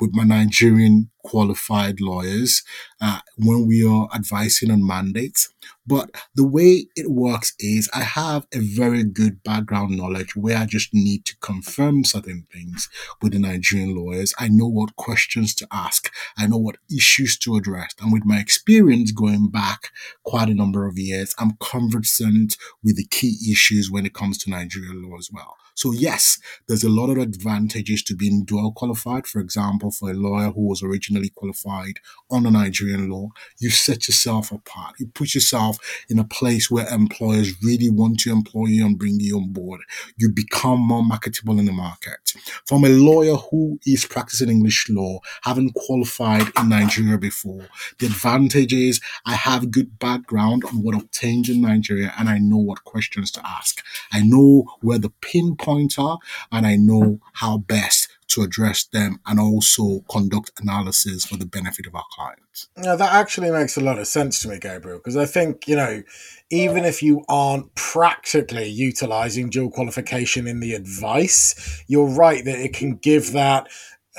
with 0.00 0.12
my 0.14 0.24
Nigerian 0.24 1.11
qualified 1.22 2.00
lawyers 2.00 2.62
uh, 3.00 3.20
when 3.36 3.66
we 3.66 3.84
are 3.86 4.08
advising 4.14 4.70
on 4.70 4.86
mandates. 4.86 5.48
But 5.86 6.10
the 6.34 6.46
way 6.46 6.86
it 6.94 7.10
works 7.10 7.54
is 7.58 7.90
I 7.92 8.02
have 8.02 8.46
a 8.54 8.60
very 8.60 9.02
good 9.02 9.42
background 9.42 9.96
knowledge 9.96 10.36
where 10.36 10.56
I 10.56 10.66
just 10.66 10.94
need 10.94 11.24
to 11.26 11.36
confirm 11.38 12.04
certain 12.04 12.46
things 12.52 12.88
with 13.20 13.32
the 13.32 13.38
Nigerian 13.38 13.94
lawyers. 13.94 14.34
I 14.38 14.48
know 14.48 14.68
what 14.68 14.96
questions 14.96 15.54
to 15.56 15.66
ask. 15.72 16.12
I 16.36 16.46
know 16.46 16.58
what 16.58 16.76
issues 16.94 17.36
to 17.38 17.56
address. 17.56 17.94
And 18.00 18.12
with 18.12 18.24
my 18.24 18.38
experience 18.38 19.10
going 19.10 19.50
back 19.50 19.90
quite 20.24 20.48
a 20.48 20.54
number 20.54 20.86
of 20.86 20.98
years, 20.98 21.34
I'm 21.38 21.56
conversant 21.60 22.56
with 22.82 22.96
the 22.96 23.06
key 23.06 23.36
issues 23.50 23.90
when 23.90 24.06
it 24.06 24.14
comes 24.14 24.38
to 24.38 24.50
Nigerian 24.50 25.02
law 25.02 25.18
as 25.18 25.30
well. 25.32 25.56
So 25.74 25.92
yes, 25.92 26.38
there's 26.68 26.84
a 26.84 26.90
lot 26.90 27.10
of 27.10 27.18
advantages 27.18 28.02
to 28.04 28.16
being 28.16 28.44
dual 28.44 28.72
qualified. 28.72 29.26
For 29.26 29.40
example, 29.40 29.90
for 29.90 30.10
a 30.10 30.14
lawyer 30.14 30.50
who 30.50 30.68
was 30.68 30.82
originally 30.82 31.11
qualified 31.30 31.98
on 32.30 32.44
the 32.44 32.50
Nigerian 32.50 33.08
law, 33.10 33.30
you 33.58 33.70
set 33.70 34.08
yourself 34.08 34.52
apart. 34.52 34.94
You 34.98 35.06
put 35.06 35.34
yourself 35.34 35.78
in 36.08 36.18
a 36.18 36.24
place 36.24 36.70
where 36.70 36.88
employers 36.88 37.62
really 37.62 37.90
want 37.90 38.20
to 38.20 38.32
employ 38.32 38.66
you 38.66 38.86
and 38.86 38.98
bring 38.98 39.20
you 39.20 39.36
on 39.36 39.52
board. 39.52 39.80
You 40.16 40.28
become 40.28 40.80
more 40.80 41.02
marketable 41.04 41.58
in 41.58 41.66
the 41.66 41.72
market. 41.72 42.34
From 42.66 42.84
a 42.84 42.88
lawyer 42.88 43.36
who 43.36 43.78
is 43.86 44.04
practicing 44.06 44.48
English 44.48 44.88
law, 44.88 45.20
having 45.42 45.70
qualified 45.72 46.48
in 46.58 46.68
Nigeria 46.68 47.18
before, 47.18 47.66
the 47.98 48.06
advantage 48.06 48.72
is 48.72 49.00
I 49.26 49.34
have 49.34 49.70
good 49.70 49.98
background 49.98 50.64
on 50.64 50.82
what 50.82 50.94
obtains 50.94 51.48
in 51.48 51.60
Nigeria 51.60 52.12
and 52.18 52.28
I 52.28 52.38
know 52.38 52.58
what 52.58 52.84
questions 52.84 53.30
to 53.32 53.46
ask. 53.46 53.82
I 54.12 54.22
know 54.22 54.64
where 54.80 54.98
the 54.98 55.10
pinpoints 55.20 55.98
are, 55.98 56.18
and 56.50 56.66
I 56.66 56.76
know 56.76 57.20
how 57.34 57.58
best 57.58 58.01
to 58.34 58.42
address 58.42 58.84
them 58.84 59.18
and 59.26 59.38
also 59.38 60.00
conduct 60.10 60.52
analysis 60.60 61.24
for 61.24 61.36
the 61.36 61.46
benefit 61.46 61.86
of 61.86 61.94
our 61.94 62.04
clients. 62.12 62.68
Yeah, 62.82 62.96
that 62.96 63.12
actually 63.12 63.50
makes 63.50 63.76
a 63.76 63.80
lot 63.80 63.98
of 63.98 64.06
sense 64.06 64.40
to 64.40 64.48
me, 64.48 64.58
Gabriel, 64.58 64.98
because 64.98 65.16
I 65.16 65.26
think, 65.26 65.66
you 65.66 65.76
know, 65.76 66.02
even 66.50 66.84
if 66.84 67.02
you 67.02 67.24
aren't 67.28 67.74
practically 67.74 68.68
utilizing 68.68 69.48
dual 69.48 69.70
qualification 69.70 70.46
in 70.46 70.60
the 70.60 70.74
advice, 70.74 71.82
you're 71.86 72.08
right 72.08 72.44
that 72.44 72.58
it 72.58 72.74
can 72.74 72.96
give 72.96 73.32
that 73.32 73.68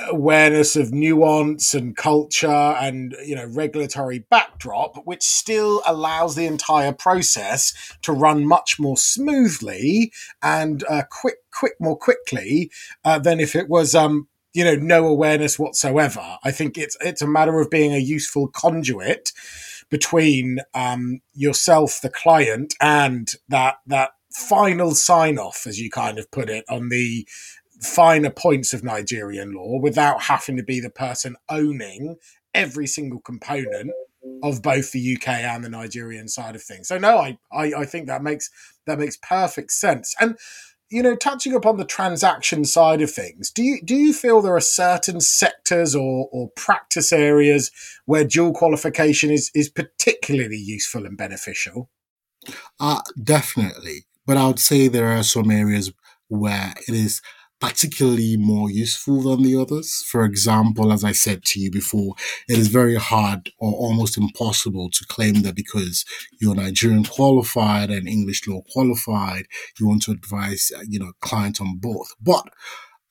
awareness 0.08 0.74
of 0.74 0.92
nuance 0.92 1.72
and 1.72 1.96
culture 1.96 2.48
and 2.48 3.14
you 3.24 3.34
know 3.34 3.46
regulatory 3.46 4.18
backdrop 4.28 4.96
which 5.04 5.22
still 5.22 5.82
allows 5.86 6.34
the 6.34 6.46
entire 6.46 6.92
process 6.92 7.72
to 8.02 8.12
run 8.12 8.44
much 8.44 8.80
more 8.80 8.96
smoothly 8.96 10.10
and 10.42 10.82
uh, 10.88 11.02
quick 11.10 11.36
quick 11.52 11.74
more 11.80 11.96
quickly 11.96 12.72
uh, 13.04 13.20
than 13.20 13.38
if 13.38 13.54
it 13.54 13.68
was 13.68 13.94
um 13.94 14.26
you 14.54 14.64
know 14.64 14.76
no 14.76 15.06
awareness 15.06 15.58
whatsoever. 15.58 16.38
I 16.42 16.50
think 16.52 16.78
it's 16.78 16.96
it's 17.00 17.20
a 17.20 17.26
matter 17.26 17.60
of 17.60 17.70
being 17.70 17.92
a 17.92 17.98
useful 17.98 18.48
conduit 18.48 19.32
between 19.90 20.60
um, 20.72 21.20
yourself 21.34 22.00
the 22.00 22.08
client 22.08 22.74
and 22.80 23.30
that 23.48 23.76
that 23.86 24.12
final 24.30 24.94
sign 24.94 25.38
off 25.38 25.66
as 25.66 25.80
you 25.80 25.90
kind 25.90 26.18
of 26.18 26.30
put 26.30 26.48
it 26.48 26.64
on 26.68 26.88
the 26.88 27.28
finer 27.80 28.30
points 28.30 28.72
of 28.72 28.84
Nigerian 28.84 29.52
law 29.52 29.78
without 29.80 30.22
having 30.22 30.56
to 30.56 30.62
be 30.62 30.80
the 30.80 30.90
person 30.90 31.36
owning 31.48 32.16
every 32.54 32.86
single 32.86 33.20
component 33.20 33.90
of 34.42 34.62
both 34.62 34.92
the 34.92 35.16
UK 35.16 35.28
and 35.28 35.64
the 35.64 35.68
Nigerian 35.68 36.28
side 36.28 36.54
of 36.54 36.62
things. 36.62 36.88
So 36.88 36.98
no, 36.98 37.18
I, 37.18 37.38
I, 37.52 37.72
I 37.78 37.84
think 37.84 38.06
that 38.06 38.22
makes 38.22 38.50
that 38.86 38.98
makes 38.98 39.16
perfect 39.16 39.72
sense. 39.72 40.14
And 40.20 40.36
you 40.90 41.02
know, 41.02 41.16
touching 41.16 41.54
upon 41.54 41.76
the 41.76 41.84
transaction 41.84 42.64
side 42.64 43.02
of 43.02 43.10
things, 43.10 43.50
do 43.50 43.62
you 43.62 43.80
do 43.84 43.94
you 43.94 44.12
feel 44.12 44.40
there 44.40 44.56
are 44.56 44.60
certain 44.60 45.20
sectors 45.20 45.94
or 45.94 46.28
or 46.30 46.50
practice 46.50 47.12
areas 47.12 47.70
where 48.04 48.24
dual 48.24 48.52
qualification 48.52 49.30
is 49.30 49.50
is 49.54 49.68
particularly 49.68 50.58
useful 50.58 51.06
and 51.06 51.16
beneficial? 51.16 51.90
Uh 52.78 53.00
definitely. 53.22 54.04
But 54.26 54.36
I 54.36 54.46
would 54.46 54.58
say 54.58 54.88
there 54.88 55.08
are 55.08 55.22
some 55.22 55.50
areas 55.50 55.92
where 56.28 56.74
it 56.88 56.94
is 56.94 57.20
particularly 57.60 58.36
more 58.36 58.70
useful 58.70 59.22
than 59.22 59.42
the 59.42 59.56
others. 59.56 60.04
For 60.10 60.24
example, 60.24 60.92
as 60.92 61.04
I 61.04 61.12
said 61.12 61.44
to 61.44 61.60
you 61.60 61.70
before, 61.70 62.14
it 62.48 62.58
is 62.58 62.68
very 62.68 62.96
hard 62.96 63.50
or 63.58 63.72
almost 63.72 64.18
impossible 64.18 64.90
to 64.90 65.06
claim 65.08 65.42
that 65.42 65.56
because 65.56 66.04
you're 66.40 66.54
Nigerian 66.54 67.04
qualified 67.04 67.90
and 67.90 68.08
English 68.08 68.46
law 68.46 68.60
qualified, 68.72 69.46
you 69.78 69.88
want 69.88 70.02
to 70.02 70.10
advise, 70.10 70.70
uh, 70.76 70.82
you 70.88 70.98
know, 70.98 71.12
clients 71.20 71.60
on 71.60 71.78
both. 71.78 72.08
But 72.20 72.48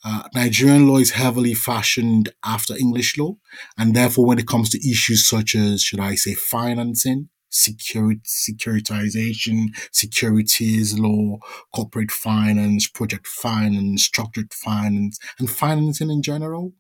uh, 0.06 0.24
Nigerian 0.36 0.88
law 0.88 0.98
is 0.98 1.12
heavily 1.12 1.54
fashioned 1.54 2.30
after 2.44 2.76
English 2.76 3.18
law, 3.18 3.38
and 3.78 3.96
therefore, 3.96 4.26
when 4.26 4.38
it 4.40 4.48
comes 4.48 4.70
to 4.72 4.90
issues 4.90 5.26
such 5.26 5.56
as, 5.56 5.82
should 5.82 6.02
I 6.02 6.16
say, 6.16 6.34
financing, 6.34 7.30
security, 7.54 8.22
securitization, 8.26 9.68
securities 9.92 10.98
law, 10.98 11.38
corporate 11.74 12.12
finance, 12.12 12.88
project 12.88 13.28
finance, 13.28 14.04
structured 14.04 14.54
finance, 14.54 15.20
and 15.40 15.50
financing 15.50 16.10
in 16.10 16.22
general. 16.22 16.74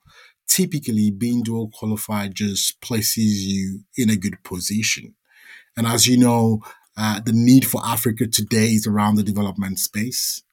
Typically, 0.47 1.09
being 1.09 1.41
dual 1.41 1.69
qualified 1.73 2.35
just 2.35 2.81
places 2.81 3.45
you 3.45 3.81
in 3.95 4.09
a 4.09 4.17
good 4.17 4.43
position. 4.43 5.15
And 5.77 5.87
as 5.87 6.07
you 6.07 6.17
know, 6.17 6.61
uh, 6.97 7.19
the 7.21 7.33
need 7.33 7.65
for 7.65 7.81
Africa 7.83 8.27
today 8.27 8.67
is 8.67 8.85
around 8.85 9.15
the 9.15 9.23
development 9.23 9.79
space. 9.79 10.43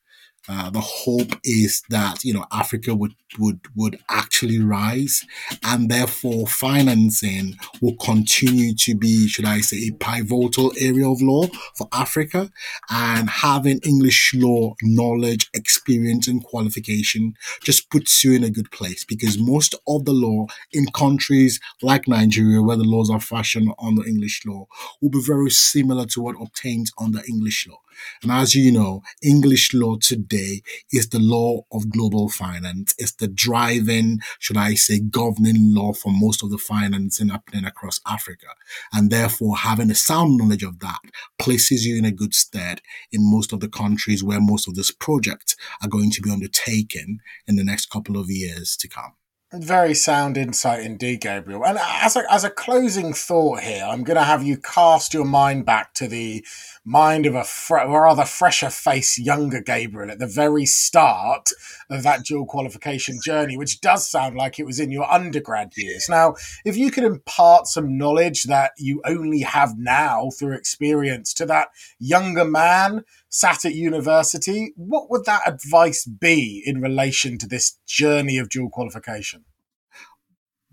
Uh, 0.49 0.71
the 0.71 0.81
hope 0.81 1.33
is 1.45 1.83
that 1.91 2.25
you 2.25 2.33
know 2.33 2.45
Africa 2.53 2.95
would 2.95 3.15
would 3.39 3.61
would 3.77 3.99
actually 4.09 4.59
rise, 4.59 5.25
and 5.63 5.91
therefore 5.91 6.47
financing 6.47 7.57
will 7.81 7.97
continue 7.97 8.75
to 8.75 8.95
be, 8.95 9.29
should 9.29 9.45
I 9.45 9.61
say, 9.61 9.77
a 9.89 9.93
pivotal 9.93 10.73
area 10.79 11.09
of 11.09 11.21
law 11.23 11.47
for 11.77 11.89
Africa. 11.93 12.51
And 12.91 13.29
having 13.29 13.81
English 13.85 14.33
law 14.35 14.75
knowledge, 14.83 15.51
experience, 15.55 16.27
and 16.27 16.43
qualification 16.43 17.35
just 17.63 17.91
puts 17.91 18.25
you 18.25 18.33
in 18.35 18.45
a 18.45 18.51
good 18.51 18.71
place 18.71 19.05
because 19.05 19.39
most 19.39 19.75
of 19.87 20.05
the 20.05 20.13
law 20.13 20.47
in 20.73 20.87
countries 20.87 21.61
like 21.83 22.09
Nigeria, 22.09 22.63
where 22.63 22.77
the 22.77 22.85
laws 22.85 23.11
are 23.11 23.21
fashioned 23.21 23.73
on 23.79 23.95
the 23.95 24.05
English 24.05 24.43
law, 24.47 24.67
will 25.01 25.11
be 25.11 25.23
very 25.25 25.51
similar 25.51 26.07
to 26.07 26.21
what 26.21 26.37
obtains 26.41 26.93
under 26.99 27.21
English 27.29 27.67
law. 27.69 27.79
And 28.23 28.31
as 28.31 28.55
you 28.55 28.73
know, 28.73 29.03
English 29.23 29.73
law 29.75 29.97
today 29.97 30.63
is 30.93 31.09
the 31.09 31.19
law 31.19 31.63
of 31.73 31.91
global 31.91 32.29
finance. 32.29 32.95
It's 32.99 33.13
the 33.13 33.29
driving, 33.29 34.21
should 34.39 34.57
I 34.57 34.75
say, 34.75 35.01
governing 35.01 35.75
law 35.75 35.93
for 35.93 36.13
most 36.13 36.43
of 36.43 36.51
the 36.51 36.59
financing 36.59 37.29
happening 37.29 37.65
across 37.65 38.01
Africa. 38.07 38.49
And 38.93 39.11
therefore, 39.11 39.57
having 39.57 39.91
a 39.91 39.95
sound 39.95 40.37
knowledge 40.37 40.63
of 40.63 40.81
that 40.81 41.01
places 41.39 41.85
you 41.85 41.99
in 41.99 42.05
a 42.05 42.13
good 42.13 42.35
stead 42.35 42.81
in 43.13 43.31
most 43.31 43.53
of 43.53 43.61
the 43.61 43.69
countries 43.69 44.25
where 44.25 44.41
most 44.41 44.69
of 44.69 44.75
these 44.75 44.91
projects 44.91 45.57
are 45.83 45.89
going 45.89 46.11
to 46.11 46.23
be 46.23 46.31
undertaken 46.31 47.21
in 47.47 47.57
the 47.57 47.65
next 47.65 47.91
couple 47.91 48.17
of 48.19 48.31
years 48.31 48.77
to 48.77 48.89
come. 48.89 49.15
Very 49.53 49.95
sound 49.95 50.37
insight 50.37 50.85
indeed, 50.85 51.23
Gabriel. 51.23 51.67
And 51.67 51.77
as 51.81 52.15
a, 52.15 52.23
as 52.33 52.45
a 52.45 52.51
closing 52.51 53.13
thought 53.13 53.61
here, 53.61 53.85
I'm 53.85 54.05
going 54.05 54.17
to 54.17 54.23
have 54.23 54.45
you 54.45 54.57
cast 54.57 55.13
your 55.13 55.25
mind 55.25 55.67
back 55.67 55.93
to 55.95 56.07
the 56.07 56.47
mind 56.85 57.27
of 57.27 57.35
a 57.35 57.45
fre- 57.45 57.87
rather 57.87 58.25
fresher 58.25 58.71
face, 58.71 59.19
younger 59.19 59.61
Gabriel 59.61 60.11
at 60.11 60.19
the 60.19 60.27
very 60.27 60.67
start 60.67 61.51
of 61.91 62.03
that 62.03 62.25
dual 62.25 62.47
qualification 62.47 63.19
journey, 63.25 63.57
which 63.57 63.81
does 63.81 64.11
sound 64.11 64.37
like 64.37 64.59
it 64.59 64.67
was 64.67 64.81
in 64.81 64.91
your 64.91 65.11
undergrad 65.11 65.73
years. 65.77 66.09
Now, 66.09 66.35
if 66.65 66.77
you 66.77 66.91
could 66.91 67.05
impart 67.05 67.67
some 67.67 67.99
knowledge 67.99 68.45
that 68.45 68.73
you 68.79 69.03
only 69.05 69.41
have 69.41 69.77
now 69.77 70.31
through 70.39 70.55
experience 70.55 71.35
to 71.35 71.47
that 71.47 71.69
younger 71.99 72.45
man 72.45 73.05
sat 73.29 73.65
at 73.65 73.75
university, 73.75 74.73
what 74.77 75.11
would 75.11 75.25
that 75.27 75.43
advice 75.47 76.05
be 76.05 76.63
in 76.65 76.81
relation 76.81 77.39
to 77.39 77.47
this 77.47 77.79
journey 77.87 78.39
of 78.39 78.49
dual 78.49 78.71
qualification? 78.71 79.45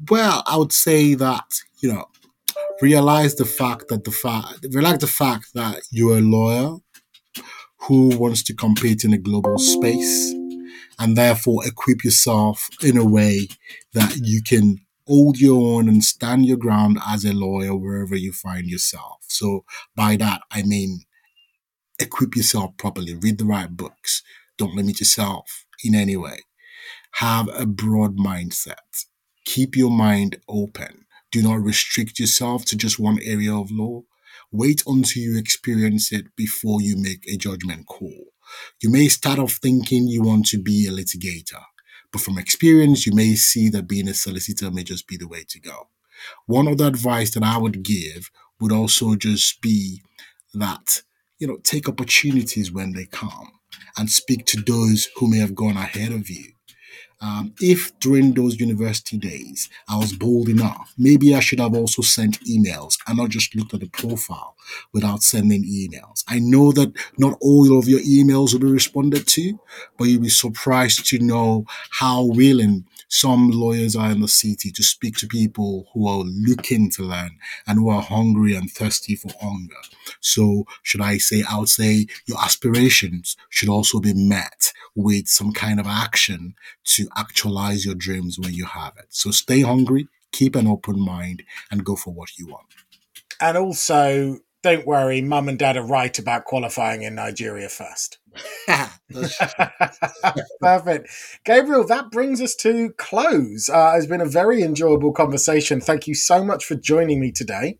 Well, 0.09 0.43
I 0.45 0.57
would 0.57 0.71
say 0.71 1.15
that, 1.15 1.45
you 1.79 1.91
know, 1.91 2.05
realize 2.81 3.35
the 3.35 3.45
fact 3.45 3.87
that 3.89 4.03
the 4.03 4.11
fact, 4.11 4.65
realize 4.71 4.99
the 4.99 5.07
fact 5.07 5.53
that 5.53 5.81
you're 5.91 6.17
a 6.17 6.21
lawyer 6.21 6.77
who 7.81 8.17
wants 8.17 8.43
to 8.43 8.53
compete 8.53 9.03
in 9.03 9.13
a 9.13 9.17
global 9.17 9.57
space 9.57 10.33
and 10.99 11.15
therefore 11.15 11.65
equip 11.65 12.03
yourself 12.03 12.67
in 12.83 12.97
a 12.97 13.05
way 13.05 13.47
that 13.93 14.17
you 14.17 14.41
can 14.41 14.79
hold 15.07 15.39
your 15.39 15.77
own 15.77 15.87
and 15.87 16.03
stand 16.03 16.45
your 16.45 16.57
ground 16.57 16.99
as 17.07 17.23
a 17.23 17.33
lawyer 17.33 17.75
wherever 17.75 18.15
you 18.15 18.33
find 18.33 18.67
yourself. 18.67 19.19
So 19.27 19.63
by 19.95 20.17
that, 20.17 20.41
I 20.51 20.63
mean, 20.63 21.01
equip 21.99 22.35
yourself 22.35 22.75
properly, 22.77 23.15
read 23.15 23.37
the 23.37 23.45
right 23.45 23.69
books, 23.69 24.21
don't 24.57 24.75
limit 24.75 24.99
yourself 24.99 25.65
in 25.83 25.95
any 25.95 26.17
way. 26.17 26.39
Have 27.13 27.47
a 27.57 27.65
broad 27.65 28.17
mindset. 28.17 29.05
Keep 29.45 29.75
your 29.77 29.89
mind 29.89 30.37
open. 30.47 31.06
Do 31.37 31.43
not 31.43 31.61
restrict 31.61 32.19
yourself 32.19 32.65
to 32.65 32.75
just 32.75 32.97
one 32.97 33.19
area 33.21 33.53
of 33.53 33.69
law. 33.69 34.01
Wait 34.51 34.81
until 34.87 35.21
you 35.21 35.37
experience 35.37 36.11
it 36.11 36.35
before 36.35 36.81
you 36.81 36.97
make 36.97 37.27
a 37.27 37.37
judgment 37.37 37.85
call. 37.85 38.25
You 38.81 38.89
may 38.89 39.07
start 39.07 39.37
off 39.37 39.51
thinking 39.61 40.07
you 40.07 40.23
want 40.23 40.47
to 40.47 40.57
be 40.57 40.87
a 40.87 40.91
litigator, 40.91 41.61
but 42.11 42.21
from 42.21 42.39
experience, 42.39 43.05
you 43.05 43.13
may 43.13 43.35
see 43.35 43.69
that 43.69 43.87
being 43.87 44.07
a 44.07 44.15
solicitor 44.15 44.71
may 44.71 44.83
just 44.83 45.07
be 45.07 45.15
the 45.15 45.27
way 45.27 45.43
to 45.49 45.59
go. 45.59 45.89
One 46.47 46.67
other 46.67 46.87
advice 46.87 47.35
that 47.35 47.43
I 47.43 47.59
would 47.59 47.83
give 47.83 48.31
would 48.59 48.71
also 48.71 49.13
just 49.13 49.61
be 49.61 50.01
that 50.55 51.03
you 51.37 51.45
know, 51.45 51.57
take 51.63 51.87
opportunities 51.87 52.71
when 52.71 52.93
they 52.93 53.05
come 53.05 53.51
and 53.95 54.09
speak 54.09 54.47
to 54.47 54.59
those 54.59 55.07
who 55.17 55.29
may 55.29 55.37
have 55.37 55.53
gone 55.53 55.77
ahead 55.77 56.11
of 56.13 56.31
you. 56.31 56.53
Um, 57.19 57.53
if 57.59 57.97
during 57.99 58.33
those 58.33 58.59
university 58.59 59.17
days 59.17 59.69
I 59.89 59.97
was 59.97 60.13
bold 60.13 60.49
enough, 60.49 60.93
maybe 60.97 61.33
I 61.33 61.39
should 61.39 61.59
have 61.59 61.73
also 61.73 62.01
sent 62.03 62.39
emails 62.41 62.97
and 63.07 63.17
not 63.17 63.29
just 63.29 63.55
looked 63.55 63.73
at 63.73 63.79
the 63.79 63.89
profile 63.89 64.55
without 64.93 65.23
sending 65.23 65.63
emails. 65.63 66.23
I 66.27 66.39
know 66.39 66.71
that 66.73 66.93
not 67.17 67.37
all 67.41 67.77
of 67.77 67.87
your 67.87 68.01
emails 68.01 68.53
will 68.53 68.59
be 68.59 68.71
responded 68.71 69.25
to, 69.27 69.59
but 69.97 70.05
you'll 70.05 70.21
be 70.21 70.29
surprised 70.29 71.07
to 71.07 71.19
know 71.19 71.65
how 71.89 72.23
willing 72.23 72.85
some 73.07 73.49
lawyers 73.51 73.95
are 73.95 74.11
in 74.11 74.21
the 74.21 74.27
city 74.27 74.71
to 74.71 74.83
speak 74.83 75.17
to 75.17 75.27
people 75.27 75.87
who 75.93 76.07
are 76.07 76.23
looking 76.25 76.91
to 76.91 77.03
learn 77.03 77.37
and 77.65 77.79
who 77.79 77.89
are 77.89 78.01
hungry 78.01 78.55
and 78.55 78.69
thirsty 78.69 79.15
for 79.15 79.31
hunger. 79.41 79.75
So, 80.19 80.65
should 80.83 81.01
I 81.01 81.17
say, 81.17 81.43
I 81.49 81.57
would 81.57 81.69
say 81.69 82.07
your 82.25 82.39
aspirations 82.39 83.37
should 83.49 83.69
also 83.69 83.99
be 83.99 84.13
met 84.13 84.73
with 84.95 85.27
some 85.27 85.53
kind 85.53 85.79
of 85.79 85.87
action 85.87 86.55
to 86.85 87.07
actualize 87.15 87.85
your 87.85 87.95
dreams 87.95 88.37
when 88.39 88.53
you 88.53 88.65
have 88.65 88.93
it. 88.97 89.07
So, 89.09 89.31
stay 89.31 89.61
hungry, 89.61 90.07
keep 90.31 90.55
an 90.55 90.67
open 90.67 90.99
mind, 90.99 91.43
and 91.71 91.85
go 91.85 91.95
for 91.95 92.13
what 92.13 92.37
you 92.37 92.47
want. 92.47 92.67
And 93.39 93.57
also, 93.57 94.39
don't 94.63 94.85
worry, 94.87 95.21
mum 95.21 95.47
and 95.49 95.59
dad 95.59 95.77
are 95.77 95.85
right 95.85 96.17
about 96.17 96.45
qualifying 96.45 97.03
in 97.03 97.15
Nigeria 97.15 97.69
first. 97.69 98.17
Perfect. 100.59 101.09
Gabriel, 101.45 101.85
that 101.87 102.11
brings 102.11 102.41
us 102.41 102.55
to 102.55 102.91
close. 102.97 103.69
Uh, 103.69 103.93
it's 103.95 104.07
been 104.07 104.21
a 104.21 104.25
very 104.25 104.61
enjoyable 104.61 105.11
conversation. 105.11 105.79
Thank 105.79 106.07
you 106.07 106.15
so 106.15 106.43
much 106.43 106.65
for 106.65 106.75
joining 106.75 107.19
me 107.19 107.31
today. 107.31 107.79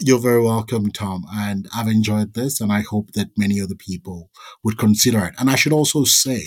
You're 0.00 0.18
very 0.20 0.42
welcome, 0.42 0.90
Tom. 0.90 1.24
And 1.30 1.68
I've 1.74 1.86
enjoyed 1.86 2.34
this, 2.34 2.60
and 2.60 2.72
I 2.72 2.80
hope 2.80 3.12
that 3.12 3.28
many 3.36 3.60
other 3.60 3.76
people 3.76 4.30
would 4.64 4.78
consider 4.78 5.24
it. 5.26 5.34
And 5.38 5.48
I 5.48 5.54
should 5.54 5.72
also 5.72 6.04
say, 6.04 6.44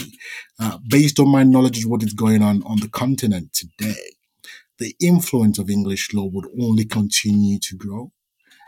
uh, 0.59 0.77
based 0.88 1.19
on 1.19 1.29
my 1.29 1.43
knowledge 1.43 1.83
of 1.83 1.89
what 1.89 2.03
is 2.03 2.13
going 2.13 2.43
on 2.43 2.62
on 2.63 2.79
the 2.79 2.89
continent 2.89 3.53
today, 3.53 4.15
the 4.77 4.95
influence 4.99 5.57
of 5.57 5.69
English 5.69 6.13
law 6.13 6.25
would 6.25 6.47
only 6.62 6.85
continue 6.85 7.59
to 7.59 7.75
grow. 7.75 8.12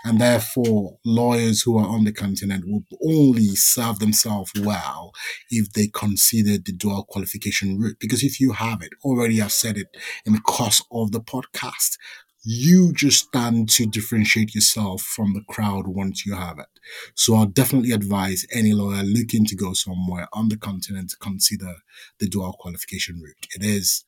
And 0.03 0.19
therefore, 0.19 0.97
lawyers 1.05 1.61
who 1.61 1.77
are 1.77 1.87
on 1.87 2.03
the 2.03 2.11
continent 2.11 2.65
will 2.67 2.83
only 3.05 3.55
serve 3.55 3.99
themselves 3.99 4.51
well 4.59 5.11
if 5.49 5.71
they 5.73 5.87
consider 5.87 6.57
the 6.57 6.73
dual 6.73 7.05
qualification 7.05 7.79
route. 7.79 7.97
Because 7.99 8.23
if 8.23 8.39
you 8.39 8.53
have 8.53 8.81
it, 8.81 8.91
already 9.03 9.41
I've 9.41 9.51
said 9.51 9.77
it 9.77 9.87
in 10.25 10.33
the 10.33 10.41
course 10.41 10.83
of 10.91 11.11
the 11.11 11.21
podcast, 11.21 11.97
you 12.43 12.91
just 12.93 13.27
stand 13.27 13.69
to 13.69 13.85
differentiate 13.85 14.55
yourself 14.55 15.01
from 15.01 15.33
the 15.33 15.43
crowd 15.47 15.87
once 15.87 16.25
you 16.25 16.35
have 16.35 16.57
it. 16.57 16.65
So 17.13 17.35
I'll 17.35 17.45
definitely 17.45 17.91
advise 17.91 18.45
any 18.51 18.73
lawyer 18.73 19.03
looking 19.03 19.45
to 19.45 19.55
go 19.55 19.73
somewhere 19.73 20.27
on 20.33 20.49
the 20.49 20.57
continent 20.57 21.11
to 21.11 21.17
consider 21.17 21.75
the 22.19 22.27
dual 22.27 22.55
qualification 22.59 23.21
route. 23.21 23.47
It 23.55 23.63
is 23.63 24.05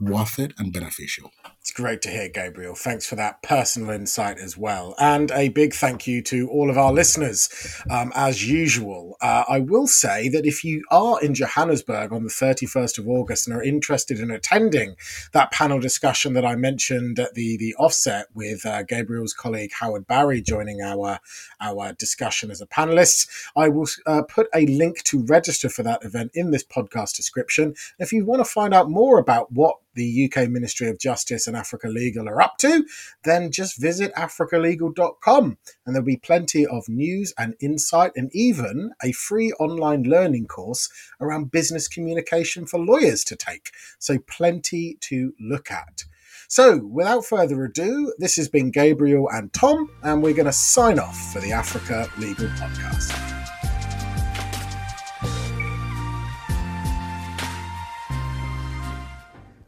worth 0.00 0.38
it 0.38 0.54
and 0.58 0.72
beneficial. 0.72 1.30
It's 1.66 1.72
great 1.72 2.00
to 2.02 2.10
hear, 2.10 2.28
Gabriel. 2.28 2.76
Thanks 2.76 3.06
for 3.06 3.16
that 3.16 3.42
personal 3.42 3.90
insight 3.90 4.38
as 4.38 4.56
well. 4.56 4.94
And 5.00 5.32
a 5.32 5.48
big 5.48 5.74
thank 5.74 6.06
you 6.06 6.22
to 6.22 6.48
all 6.48 6.70
of 6.70 6.78
our 6.78 6.92
listeners. 6.92 7.48
Um, 7.90 8.12
as 8.14 8.48
usual, 8.48 9.16
uh, 9.20 9.42
I 9.48 9.58
will 9.58 9.88
say 9.88 10.28
that 10.28 10.46
if 10.46 10.62
you 10.62 10.84
are 10.92 11.20
in 11.20 11.34
Johannesburg 11.34 12.12
on 12.12 12.22
the 12.22 12.30
31st 12.30 12.98
of 12.98 13.08
August 13.08 13.48
and 13.48 13.56
are 13.56 13.64
interested 13.64 14.20
in 14.20 14.30
attending 14.30 14.94
that 15.32 15.50
panel 15.50 15.80
discussion 15.80 16.34
that 16.34 16.44
I 16.46 16.54
mentioned 16.54 17.18
at 17.18 17.34
the, 17.34 17.56
the 17.56 17.74
offset 17.80 18.26
with 18.32 18.64
uh, 18.64 18.84
Gabriel's 18.84 19.34
colleague 19.34 19.72
Howard 19.80 20.06
Barry 20.06 20.40
joining 20.40 20.82
our, 20.82 21.18
our 21.60 21.92
discussion 21.94 22.52
as 22.52 22.60
a 22.60 22.66
panelist, 22.68 23.28
I 23.56 23.70
will 23.70 23.88
uh, 24.06 24.22
put 24.22 24.46
a 24.54 24.66
link 24.66 25.02
to 25.02 25.24
register 25.24 25.68
for 25.68 25.82
that 25.82 26.04
event 26.04 26.30
in 26.32 26.52
this 26.52 26.62
podcast 26.62 27.16
description. 27.16 27.74
If 27.98 28.12
you 28.12 28.24
want 28.24 28.38
to 28.38 28.48
find 28.48 28.72
out 28.72 28.88
more 28.88 29.18
about 29.18 29.50
what 29.50 29.78
the 29.96 30.30
UK 30.30 30.48
Ministry 30.48 30.88
of 30.88 30.98
Justice 30.98 31.48
and 31.56 31.60
Africa 31.60 31.88
Legal 31.88 32.28
are 32.28 32.42
up 32.42 32.58
to, 32.58 32.86
then 33.24 33.50
just 33.50 33.80
visit 33.80 34.14
africalegal.com 34.14 35.58
and 35.84 35.94
there'll 35.94 36.04
be 36.04 36.16
plenty 36.16 36.66
of 36.66 36.88
news 36.88 37.32
and 37.38 37.54
insight 37.60 38.12
and 38.14 38.30
even 38.34 38.92
a 39.02 39.12
free 39.12 39.52
online 39.52 40.02
learning 40.02 40.46
course 40.46 40.88
around 41.20 41.50
business 41.50 41.88
communication 41.88 42.66
for 42.66 42.78
lawyers 42.78 43.24
to 43.24 43.36
take. 43.36 43.70
So, 43.98 44.18
plenty 44.18 44.98
to 45.02 45.32
look 45.40 45.70
at. 45.70 46.04
So, 46.48 46.78
without 46.78 47.24
further 47.24 47.64
ado, 47.64 48.12
this 48.18 48.36
has 48.36 48.48
been 48.48 48.70
Gabriel 48.70 49.28
and 49.30 49.52
Tom, 49.52 49.90
and 50.02 50.22
we're 50.22 50.34
going 50.34 50.46
to 50.46 50.52
sign 50.52 50.98
off 50.98 51.32
for 51.32 51.40
the 51.40 51.52
Africa 51.52 52.08
Legal 52.18 52.48
Podcast. 52.50 53.35